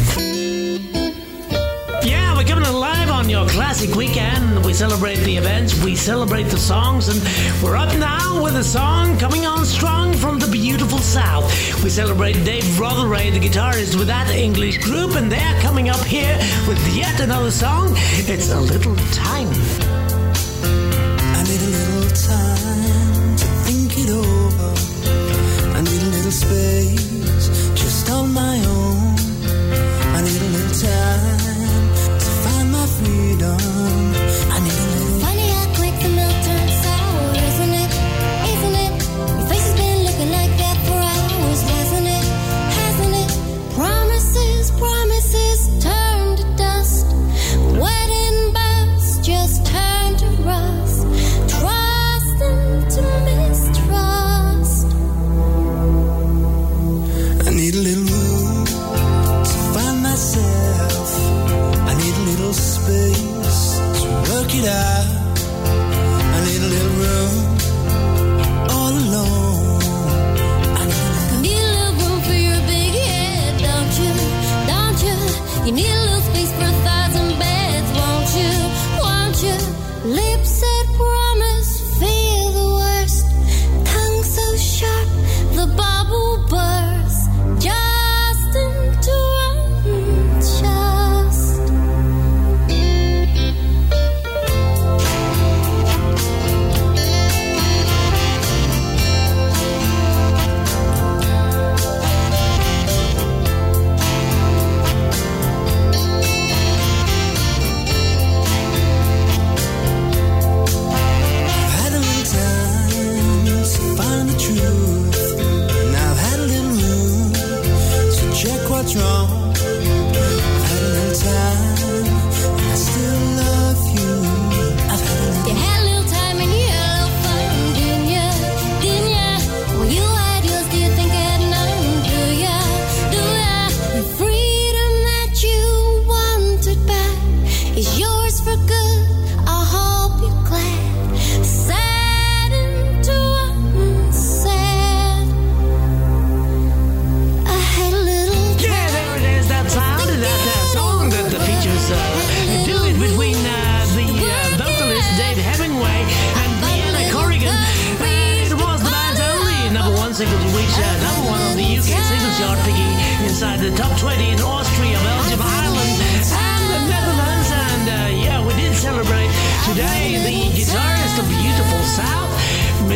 Yeah, 2.03 2.35
we're 2.35 2.45
coming 2.45 2.65
alive 2.65 3.11
on 3.11 3.29
your 3.29 3.47
classic 3.47 3.95
weekend. 3.95 4.65
We 4.65 4.73
celebrate 4.73 5.17
the 5.17 5.37
events, 5.37 5.83
we 5.83 5.95
celebrate 5.95 6.43
the 6.43 6.57
songs, 6.57 7.09
and 7.09 7.21
we're 7.63 7.77
up 7.77 7.95
now 7.99 8.43
with 8.43 8.55
a 8.55 8.63
song 8.63 9.19
coming 9.19 9.45
on 9.45 9.63
strong 9.63 10.13
from 10.13 10.39
the 10.39 10.47
beautiful 10.47 10.97
South. 10.97 11.45
We 11.83 11.91
celebrate 11.91 12.43
Dave 12.43 12.63
Rotheray, 12.79 13.31
the 13.31 13.39
guitarist 13.39 13.95
with 13.99 14.07
that 14.07 14.31
English 14.31 14.79
group, 14.79 15.15
and 15.15 15.31
they're 15.31 15.61
coming 15.61 15.89
up 15.89 16.03
here 16.03 16.37
with 16.67 16.95
yet 16.95 17.19
another 17.19 17.51
song. 17.51 17.93
It's 17.95 18.49
a 18.51 18.59
little 18.59 18.95
time. 19.11 19.92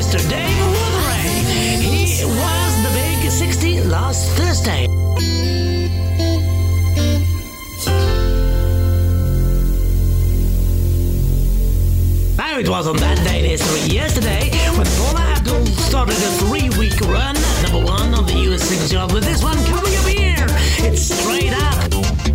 Mr. 0.07 0.29
David 0.29 0.53
Rotheray. 0.55 1.81
He 1.81 2.23
was 2.23 2.83
the 2.83 2.89
big 2.93 3.29
60 3.29 3.81
last 3.89 4.29
Thursday. 4.37 4.87
Now 12.37 12.57
it 12.57 12.69
was 12.69 12.87
on 12.87 12.95
that 12.95 13.17
day 13.25 13.39
in 13.39 13.49
history 13.49 13.93
yesterday 13.93 14.49
when 14.77 14.87
Paula 14.95 15.19
Abdul 15.35 15.65
started 15.65 16.15
a 16.15 16.31
three-week 16.39 17.01
run 17.01 17.35
number 17.63 17.85
one 17.85 18.13
on 18.13 18.25
the 18.25 18.53
US 18.53 18.63
singles 18.63 18.89
chart 18.89 19.11
with 19.11 19.25
this 19.25 19.43
one 19.43 19.57
coming 19.65 19.93
up 19.93 20.05
here. 20.05 20.45
It's 20.87 21.01
straight 21.01 21.51
up. 21.51 22.26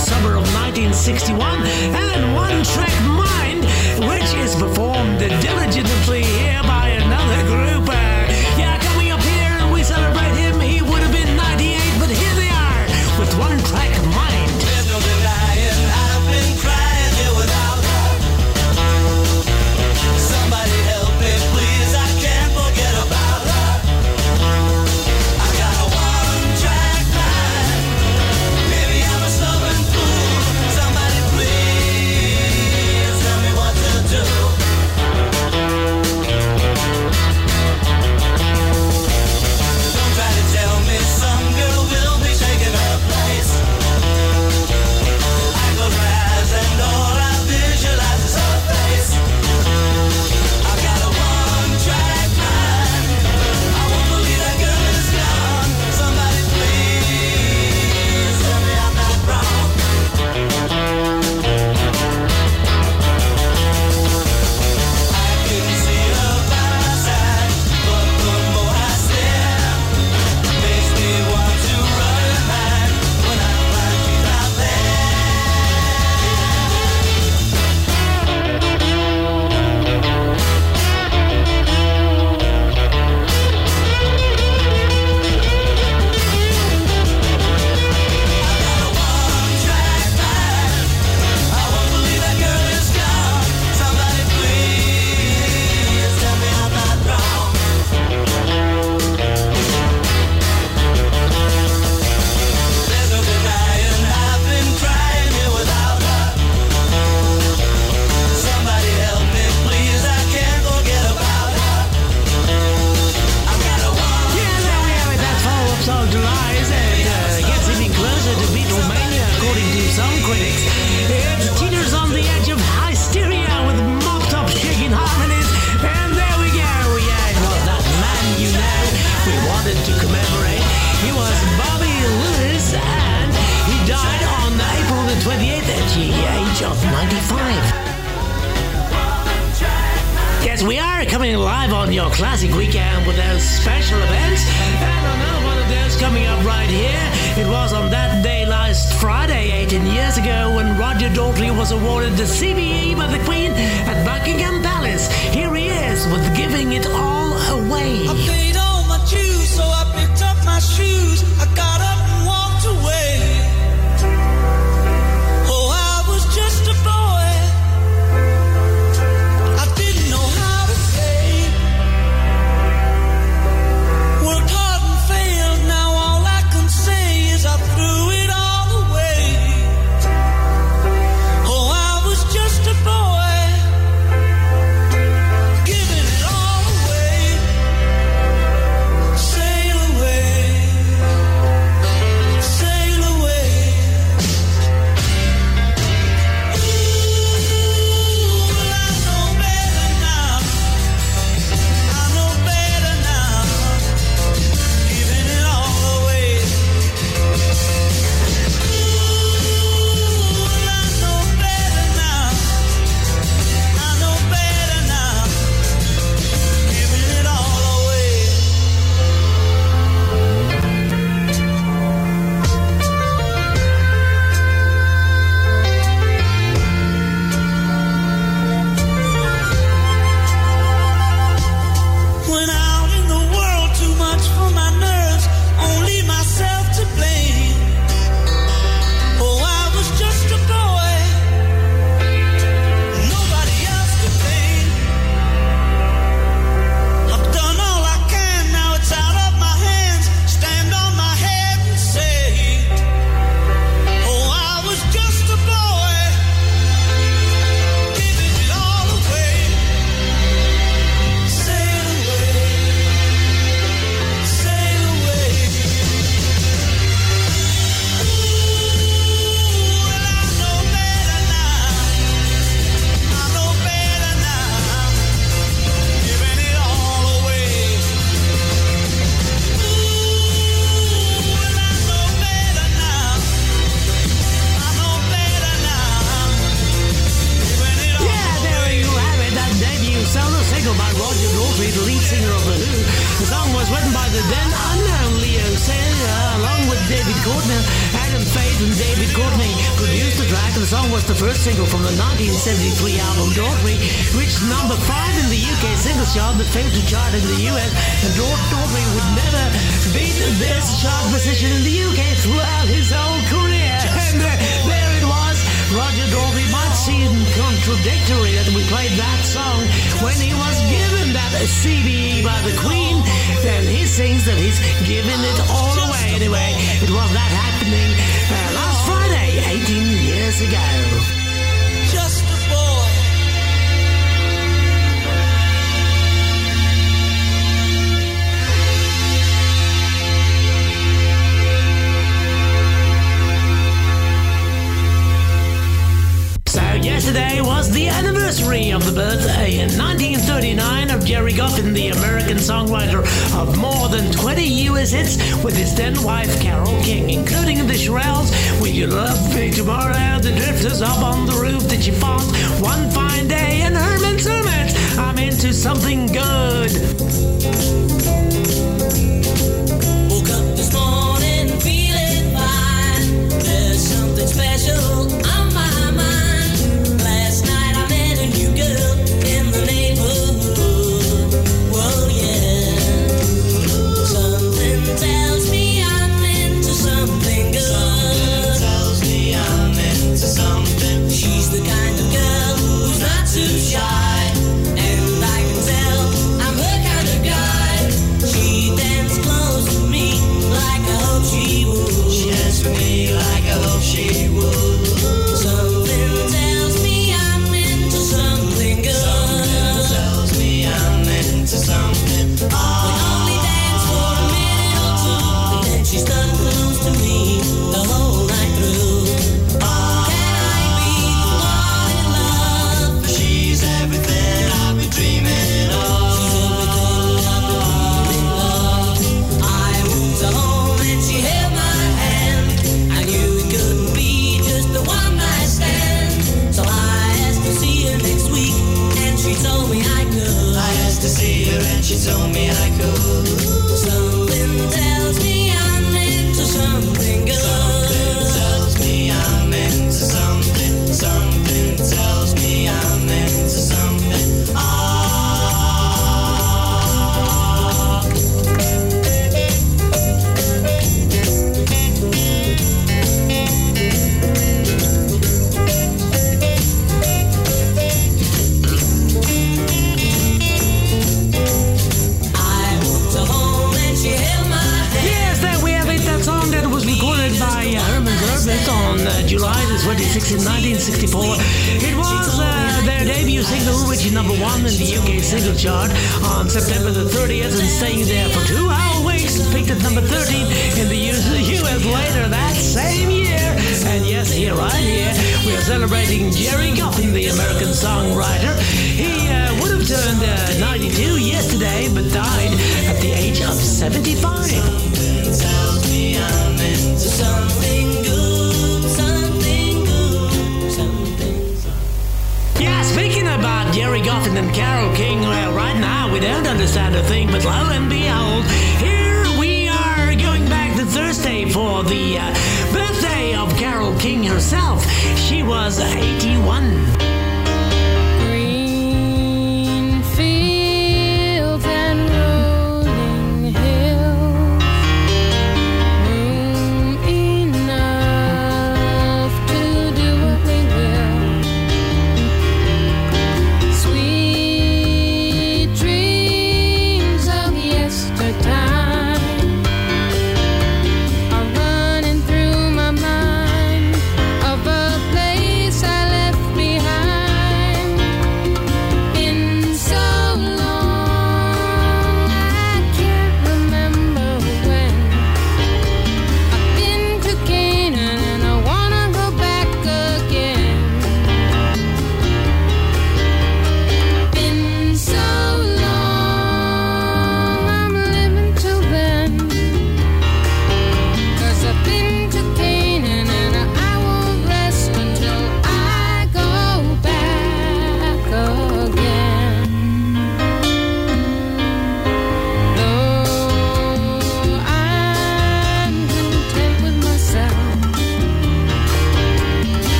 summer 0.00 0.36
of 0.36 0.44
1961, 0.54 1.60
and 1.92 2.34
One 2.34 2.64
Track 2.64 2.94
Mind, 3.04 3.64
which 4.08 4.32
is 4.42 4.54
performed 4.54 5.18
diligently 5.18 6.22
here 6.22 6.62
by 6.62 6.99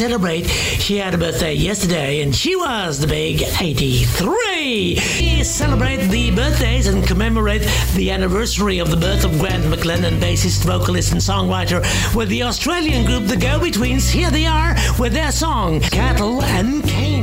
celebrate. 0.00 0.46
She 0.46 0.96
had 0.96 1.12
a 1.12 1.18
birthday 1.18 1.52
yesterday 1.52 2.22
and 2.22 2.34
she 2.34 2.56
was 2.56 3.00
the 3.00 3.06
big 3.06 3.42
83. 3.42 4.98
We 5.20 5.44
celebrate 5.44 6.08
the 6.08 6.34
birthdays 6.34 6.86
and 6.86 7.06
commemorate 7.06 7.68
the 7.94 8.10
anniversary 8.10 8.78
of 8.78 8.90
the 8.90 8.96
birth 8.96 9.26
of 9.26 9.38
Grant 9.38 9.64
McLennan, 9.64 10.18
bassist, 10.18 10.64
vocalist, 10.64 11.12
and 11.12 11.20
songwriter 11.20 11.84
with 12.16 12.30
the 12.30 12.44
Australian 12.44 13.04
group 13.04 13.26
The 13.26 13.36
Go 13.36 13.60
Betweens. 13.60 14.08
Here 14.08 14.30
they 14.30 14.46
are 14.46 14.74
with 14.98 15.12
their 15.12 15.32
song, 15.32 15.80
Cattle 15.80 16.42
and 16.44 16.82
Cane. 16.82 17.19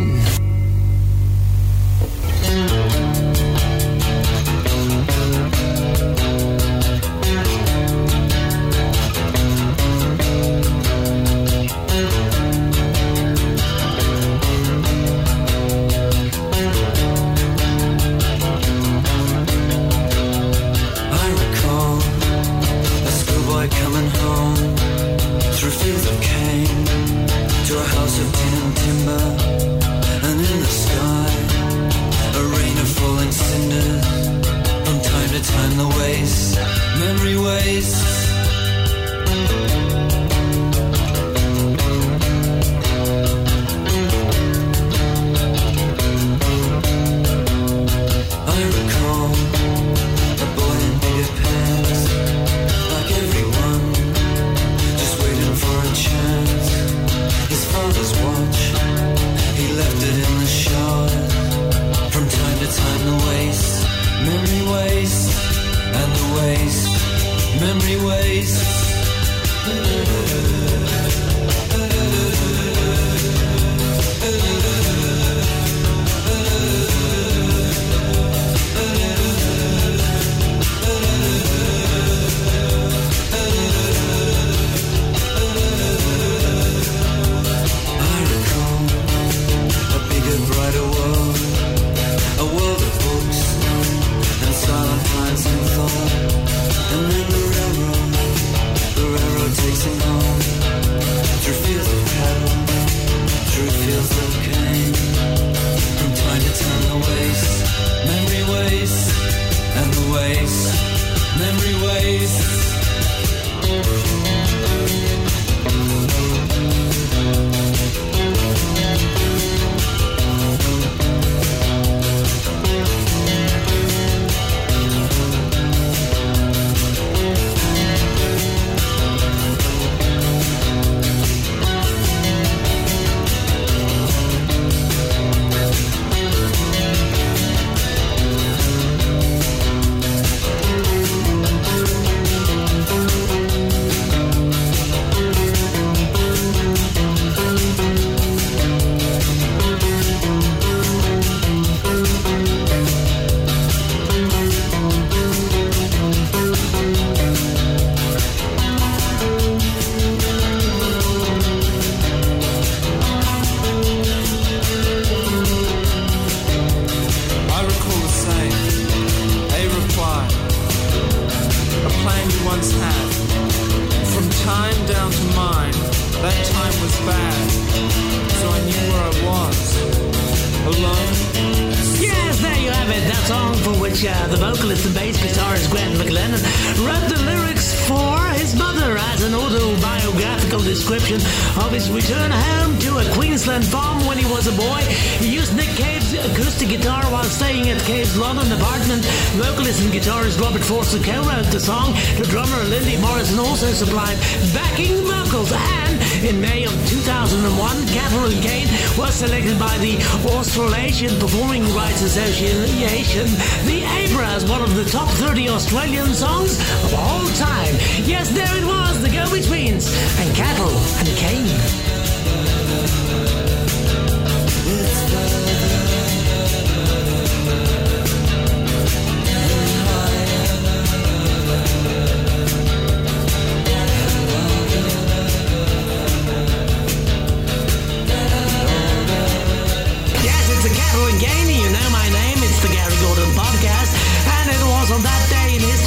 Association, 212.17 213.25
the 213.67 213.83
APRA 213.83 214.37
is 214.37 214.49
one 214.49 214.63
of 214.63 214.75
the 214.75 214.83
top 214.85 215.07
30 215.07 215.49
Australian 215.49 216.15
songs 216.15 216.59
of 216.83 216.95
all 216.95 217.27
time. 217.35 217.75
Yes, 218.05 218.31
there 218.31 218.57
it 218.57 218.65
was, 218.65 218.99
the 219.03 219.09
Go-Betweens, 219.09 219.87
and 220.19 220.35
Cattle 220.35 220.75
and 220.97 221.07
Cane. 221.09 221.87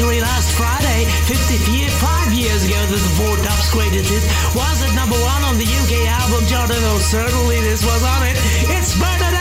victory 0.01 0.20
last 0.20 0.52
Friday, 0.56 1.05
50 1.27 1.59
five 2.01 2.32
years 2.32 2.64
ago 2.64 2.74
that 2.74 2.89
the 2.89 3.12
four 3.20 3.36
tops 3.44 3.70
graded 3.70 4.06
it. 4.06 4.24
Was 4.56 4.82
it 4.82 4.94
number 4.94 5.16
one 5.16 5.44
on 5.44 5.59
the 5.59 5.64
UK 5.64 6.09
album 6.09 6.47
chart? 6.47 6.70
oh 6.72 6.98
certainly 6.98 7.60
this 7.60 7.85
was 7.85 8.02
on 8.02 8.22
it. 8.27 8.36
It's 8.72 8.98
Bernadette! 8.98 9.39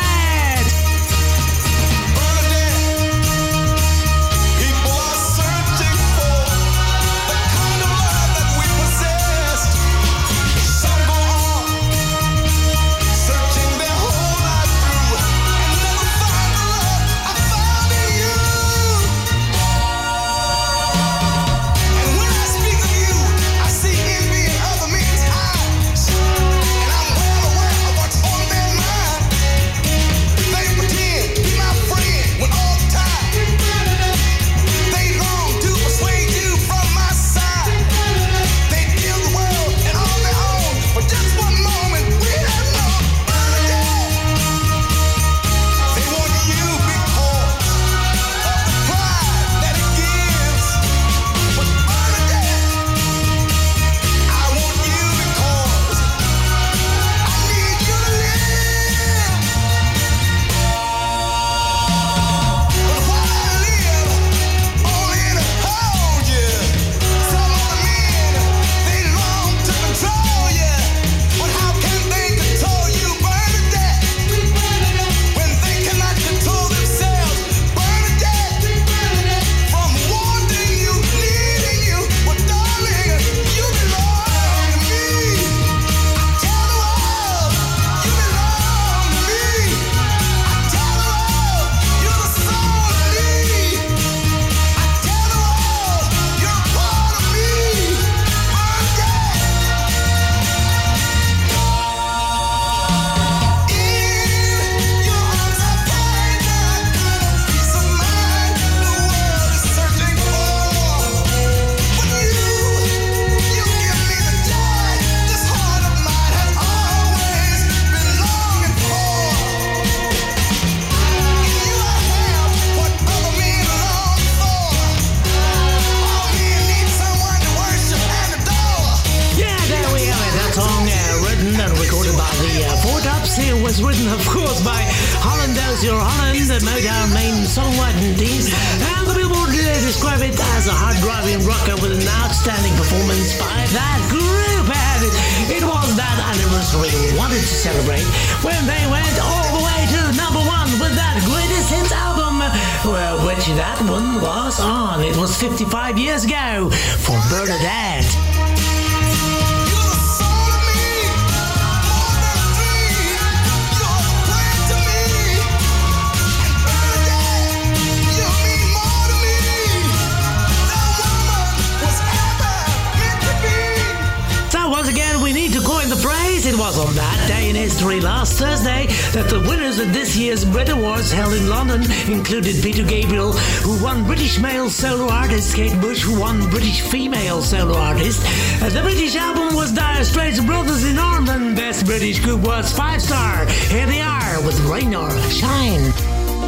solo 185.00 185.12
artist 185.12 185.56
Kate 185.56 185.80
Bush 185.80 186.06
one 186.06 186.50
British 186.50 186.82
female 186.82 187.42
solo 187.42 187.78
artist. 187.78 188.22
Uh, 188.62 188.70
the 188.70 188.82
British 188.82 189.16
album 189.16 189.56
was 189.56 189.72
Dire 189.72 190.04
Straits 190.04 190.42
Brothers 190.42 190.84
in 190.84 190.98
Arms 190.98 191.30
and 191.30 191.56
Best 191.56 191.86
British 191.86 192.20
Group 192.20 192.42
was 192.42 192.74
Five 192.74 193.02
Star. 193.02 193.46
Here 193.70 193.86
they 193.86 194.02
are 194.02 194.42
with 194.46 194.60
Rain 194.66 194.94
or 194.94 195.10
Shine. 195.30 195.94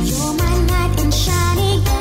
You're 0.03 0.33
my 0.33 0.65
knight 0.67 0.99
in 0.99 1.11
shining 1.11 2.00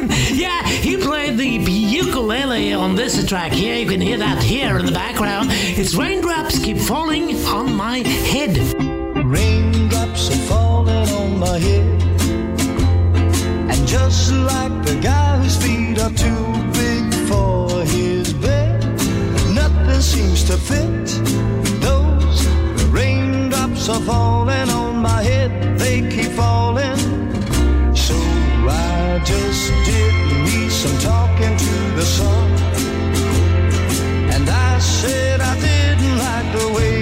time. 0.00 0.18
Yeah, 0.30 0.66
he 0.66 0.96
played 0.96 1.36
the 1.36 1.46
ukulele 1.46 2.72
on 2.72 2.94
this 2.94 3.24
track 3.26 3.52
here. 3.52 3.74
You 3.74 3.86
can 3.86 4.00
hear 4.00 4.16
that 4.18 4.42
here 4.42 4.78
in 4.78 4.86
the 4.86 4.92
background. 4.92 5.48
It's 5.50 5.94
Raindrops 5.94 6.58
Keep 6.58 6.78
Falling 6.78 7.34
on 7.46 7.74
My 7.74 7.98
Head. 7.98 8.56
Raindrops 9.24 10.30
are 10.30 10.42
falling 10.48 11.08
on 11.10 11.38
my 11.38 11.58
head. 11.58 12.02
And 13.70 13.86
just 13.86 14.32
like 14.32 14.84
the 14.84 14.98
guy 15.02 15.38
whose 15.38 15.56
feet 15.56 15.98
are 15.98 16.10
too 16.10 16.46
big 16.72 17.12
for 17.28 17.82
his 17.84 18.32
bed, 18.32 18.82
nothing 19.52 20.00
seems 20.00 20.44
to 20.44 20.56
fit. 20.56 21.06
Those 21.80 22.46
raindrops 22.86 23.88
are 23.88 24.00
falling 24.00 24.70
on 24.70 24.96
my 24.96 25.22
head. 25.22 25.78
They 25.78 26.08
keep 26.08 26.32
falling. 26.32 26.99
I 28.68 29.20
just 29.24 29.72
did 29.86 30.14
me 30.44 30.68
some 30.68 30.98
talking 30.98 31.56
to 31.56 31.74
the 31.98 32.06
sun. 32.16 32.50
And 34.34 34.48
I 34.48 34.78
said 34.78 35.40
I 35.40 35.54
didn't 35.68 36.18
like 36.26 36.48
the 36.58 36.68
way 36.76 36.99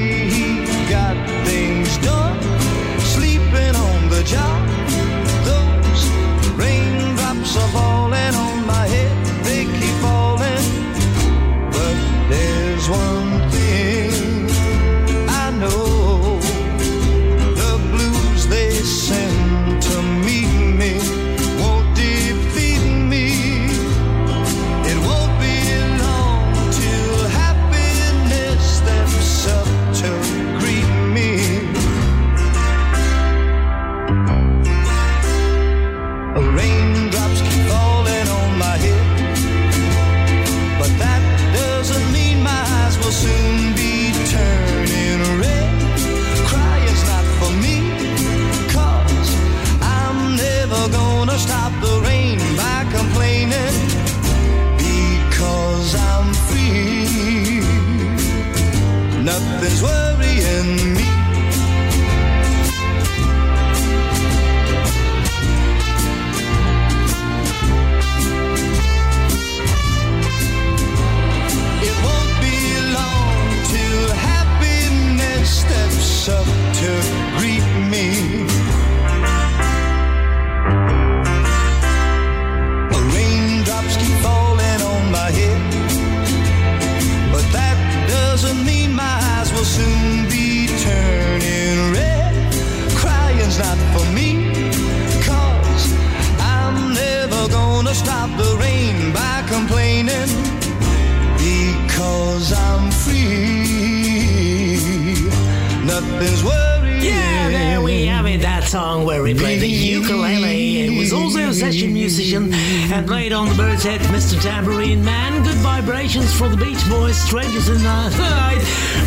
and 112.20 113.06
played 113.06 113.32
on 113.32 113.48
the 113.48 113.54
Byrds' 113.54 113.84
head, 113.84 114.00
Mr. 114.10 114.40
Tambourine 114.42 115.04
Man. 115.04 115.44
Good 115.44 115.54
vibrations 115.58 116.34
for 116.36 116.48
the 116.48 116.56
Beach 116.56 116.82
Boys, 116.88 117.16
Strangers 117.16 117.68
in 117.68 117.76
the 117.76 118.10
Night. 118.10 118.60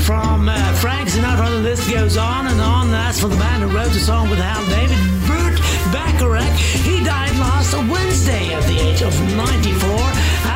From 0.08 0.48
uh, 0.48 0.56
Frank 0.76 1.10
Sinatra, 1.10 1.50
the 1.50 1.60
list 1.60 1.92
goes 1.92 2.16
on 2.16 2.48
and 2.48 2.62
on. 2.62 2.94
As 2.94 3.20
for 3.20 3.28
the 3.28 3.36
man 3.36 3.62
who 3.62 3.76
wrote 3.76 3.92
the 3.92 4.00
song 4.00 4.30
with 4.30 4.40
Hal 4.40 4.64
David, 4.72 4.96
Burt 5.28 5.60
Bacharach, 5.92 6.56
he 6.88 7.04
died 7.04 7.36
last 7.36 7.74
Wednesday 7.92 8.54
at 8.54 8.64
the 8.64 8.80
age 8.80 9.02
of 9.02 9.12
94. 9.36 9.92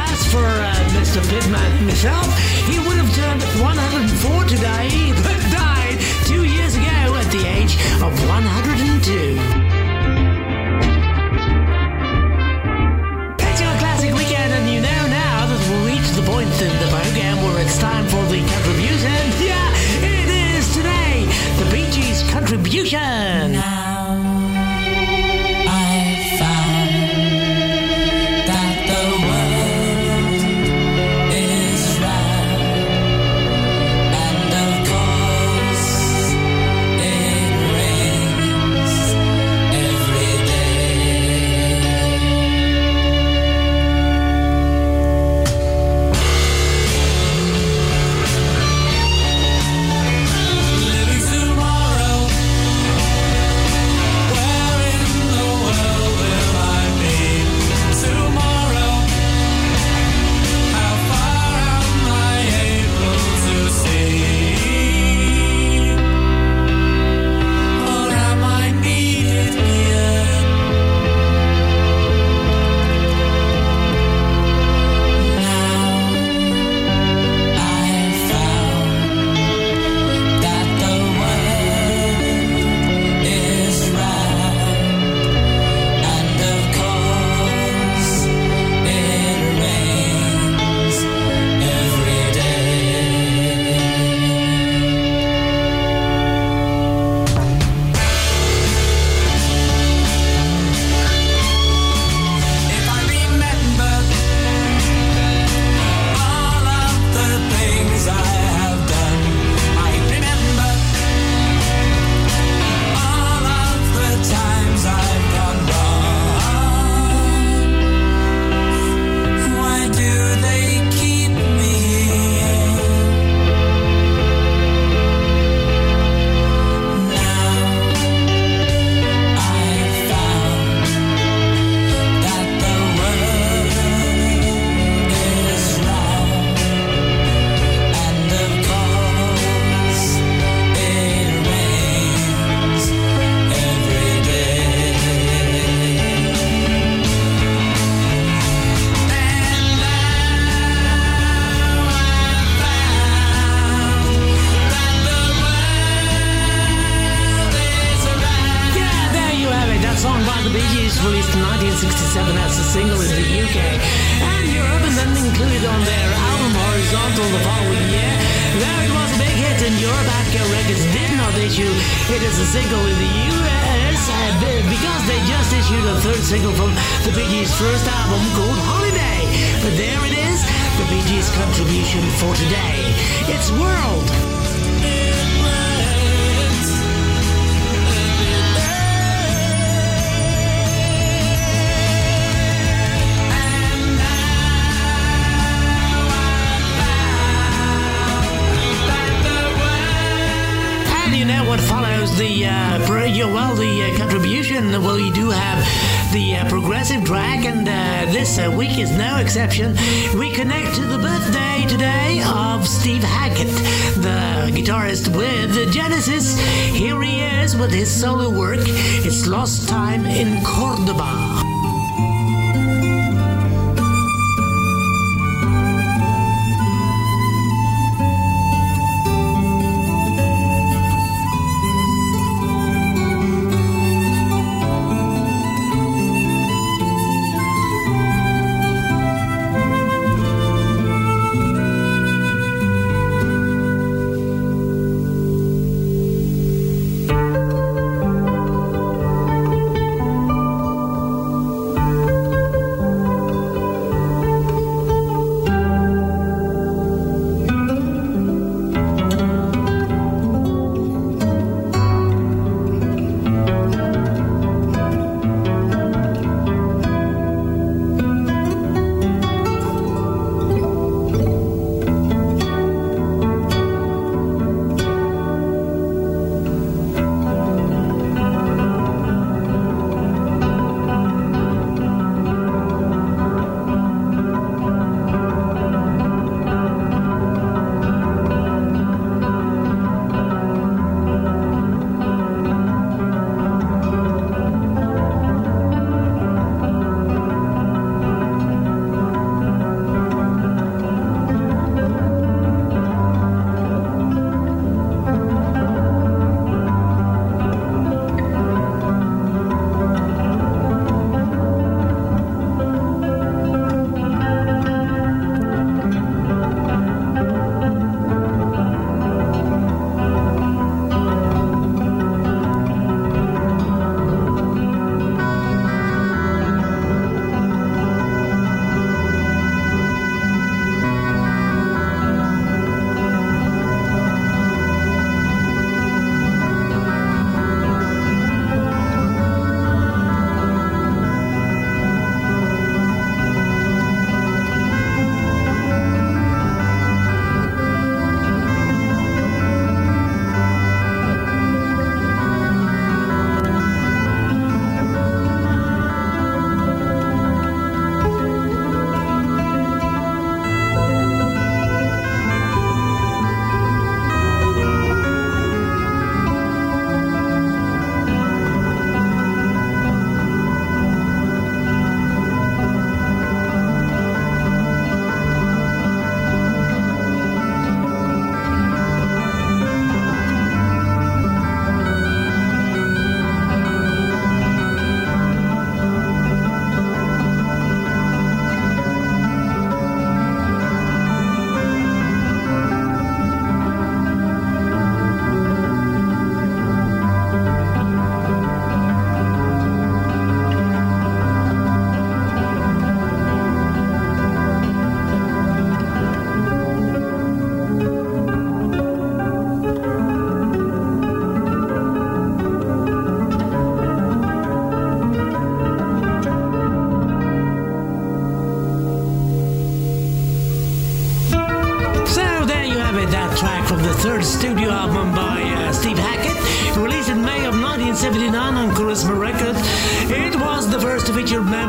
As 0.08 0.26
for 0.32 0.40
uh, 0.40 0.72
Mr. 0.96 1.20
Pitman 1.28 1.78
himself, 1.84 2.26
he 2.72 2.80
would 2.88 2.96
have 2.96 3.14
turned 3.16 3.44
104 3.60 4.44
today, 4.46 5.12
but 5.28 5.36
died 5.52 6.00
two 6.24 6.46
years 6.46 6.76
ago 6.76 7.20
at 7.20 7.28
the 7.36 7.44
age 7.46 7.76
of 8.00 8.16
102. 8.30 9.75
Contribution. 22.36 23.54
Living 23.54 23.85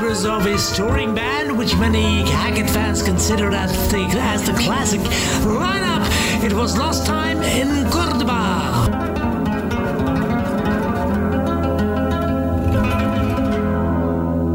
members 0.06 0.24
of 0.24 0.44
his 0.44 0.70
touring 0.76 1.16
band, 1.16 1.58
which 1.58 1.74
many 1.78 2.22
Hackett 2.30 2.70
fans 2.70 3.02
considered 3.02 3.52
as 3.52 3.72
the, 3.90 3.98
as 4.20 4.46
the 4.46 4.52
classic 4.52 5.00
lineup. 5.40 6.06
It 6.44 6.52
was 6.52 6.78
Lost 6.78 7.06
Time 7.06 7.42
in 7.42 7.90
Cordoba. 7.90 8.86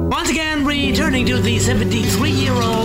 Once 0.09 0.29
again, 0.29 0.63
returning 0.63 1.25
to 1.25 1.37
the 1.41 1.59
73 1.59 2.29
year 2.29 2.53
old. 2.53 2.80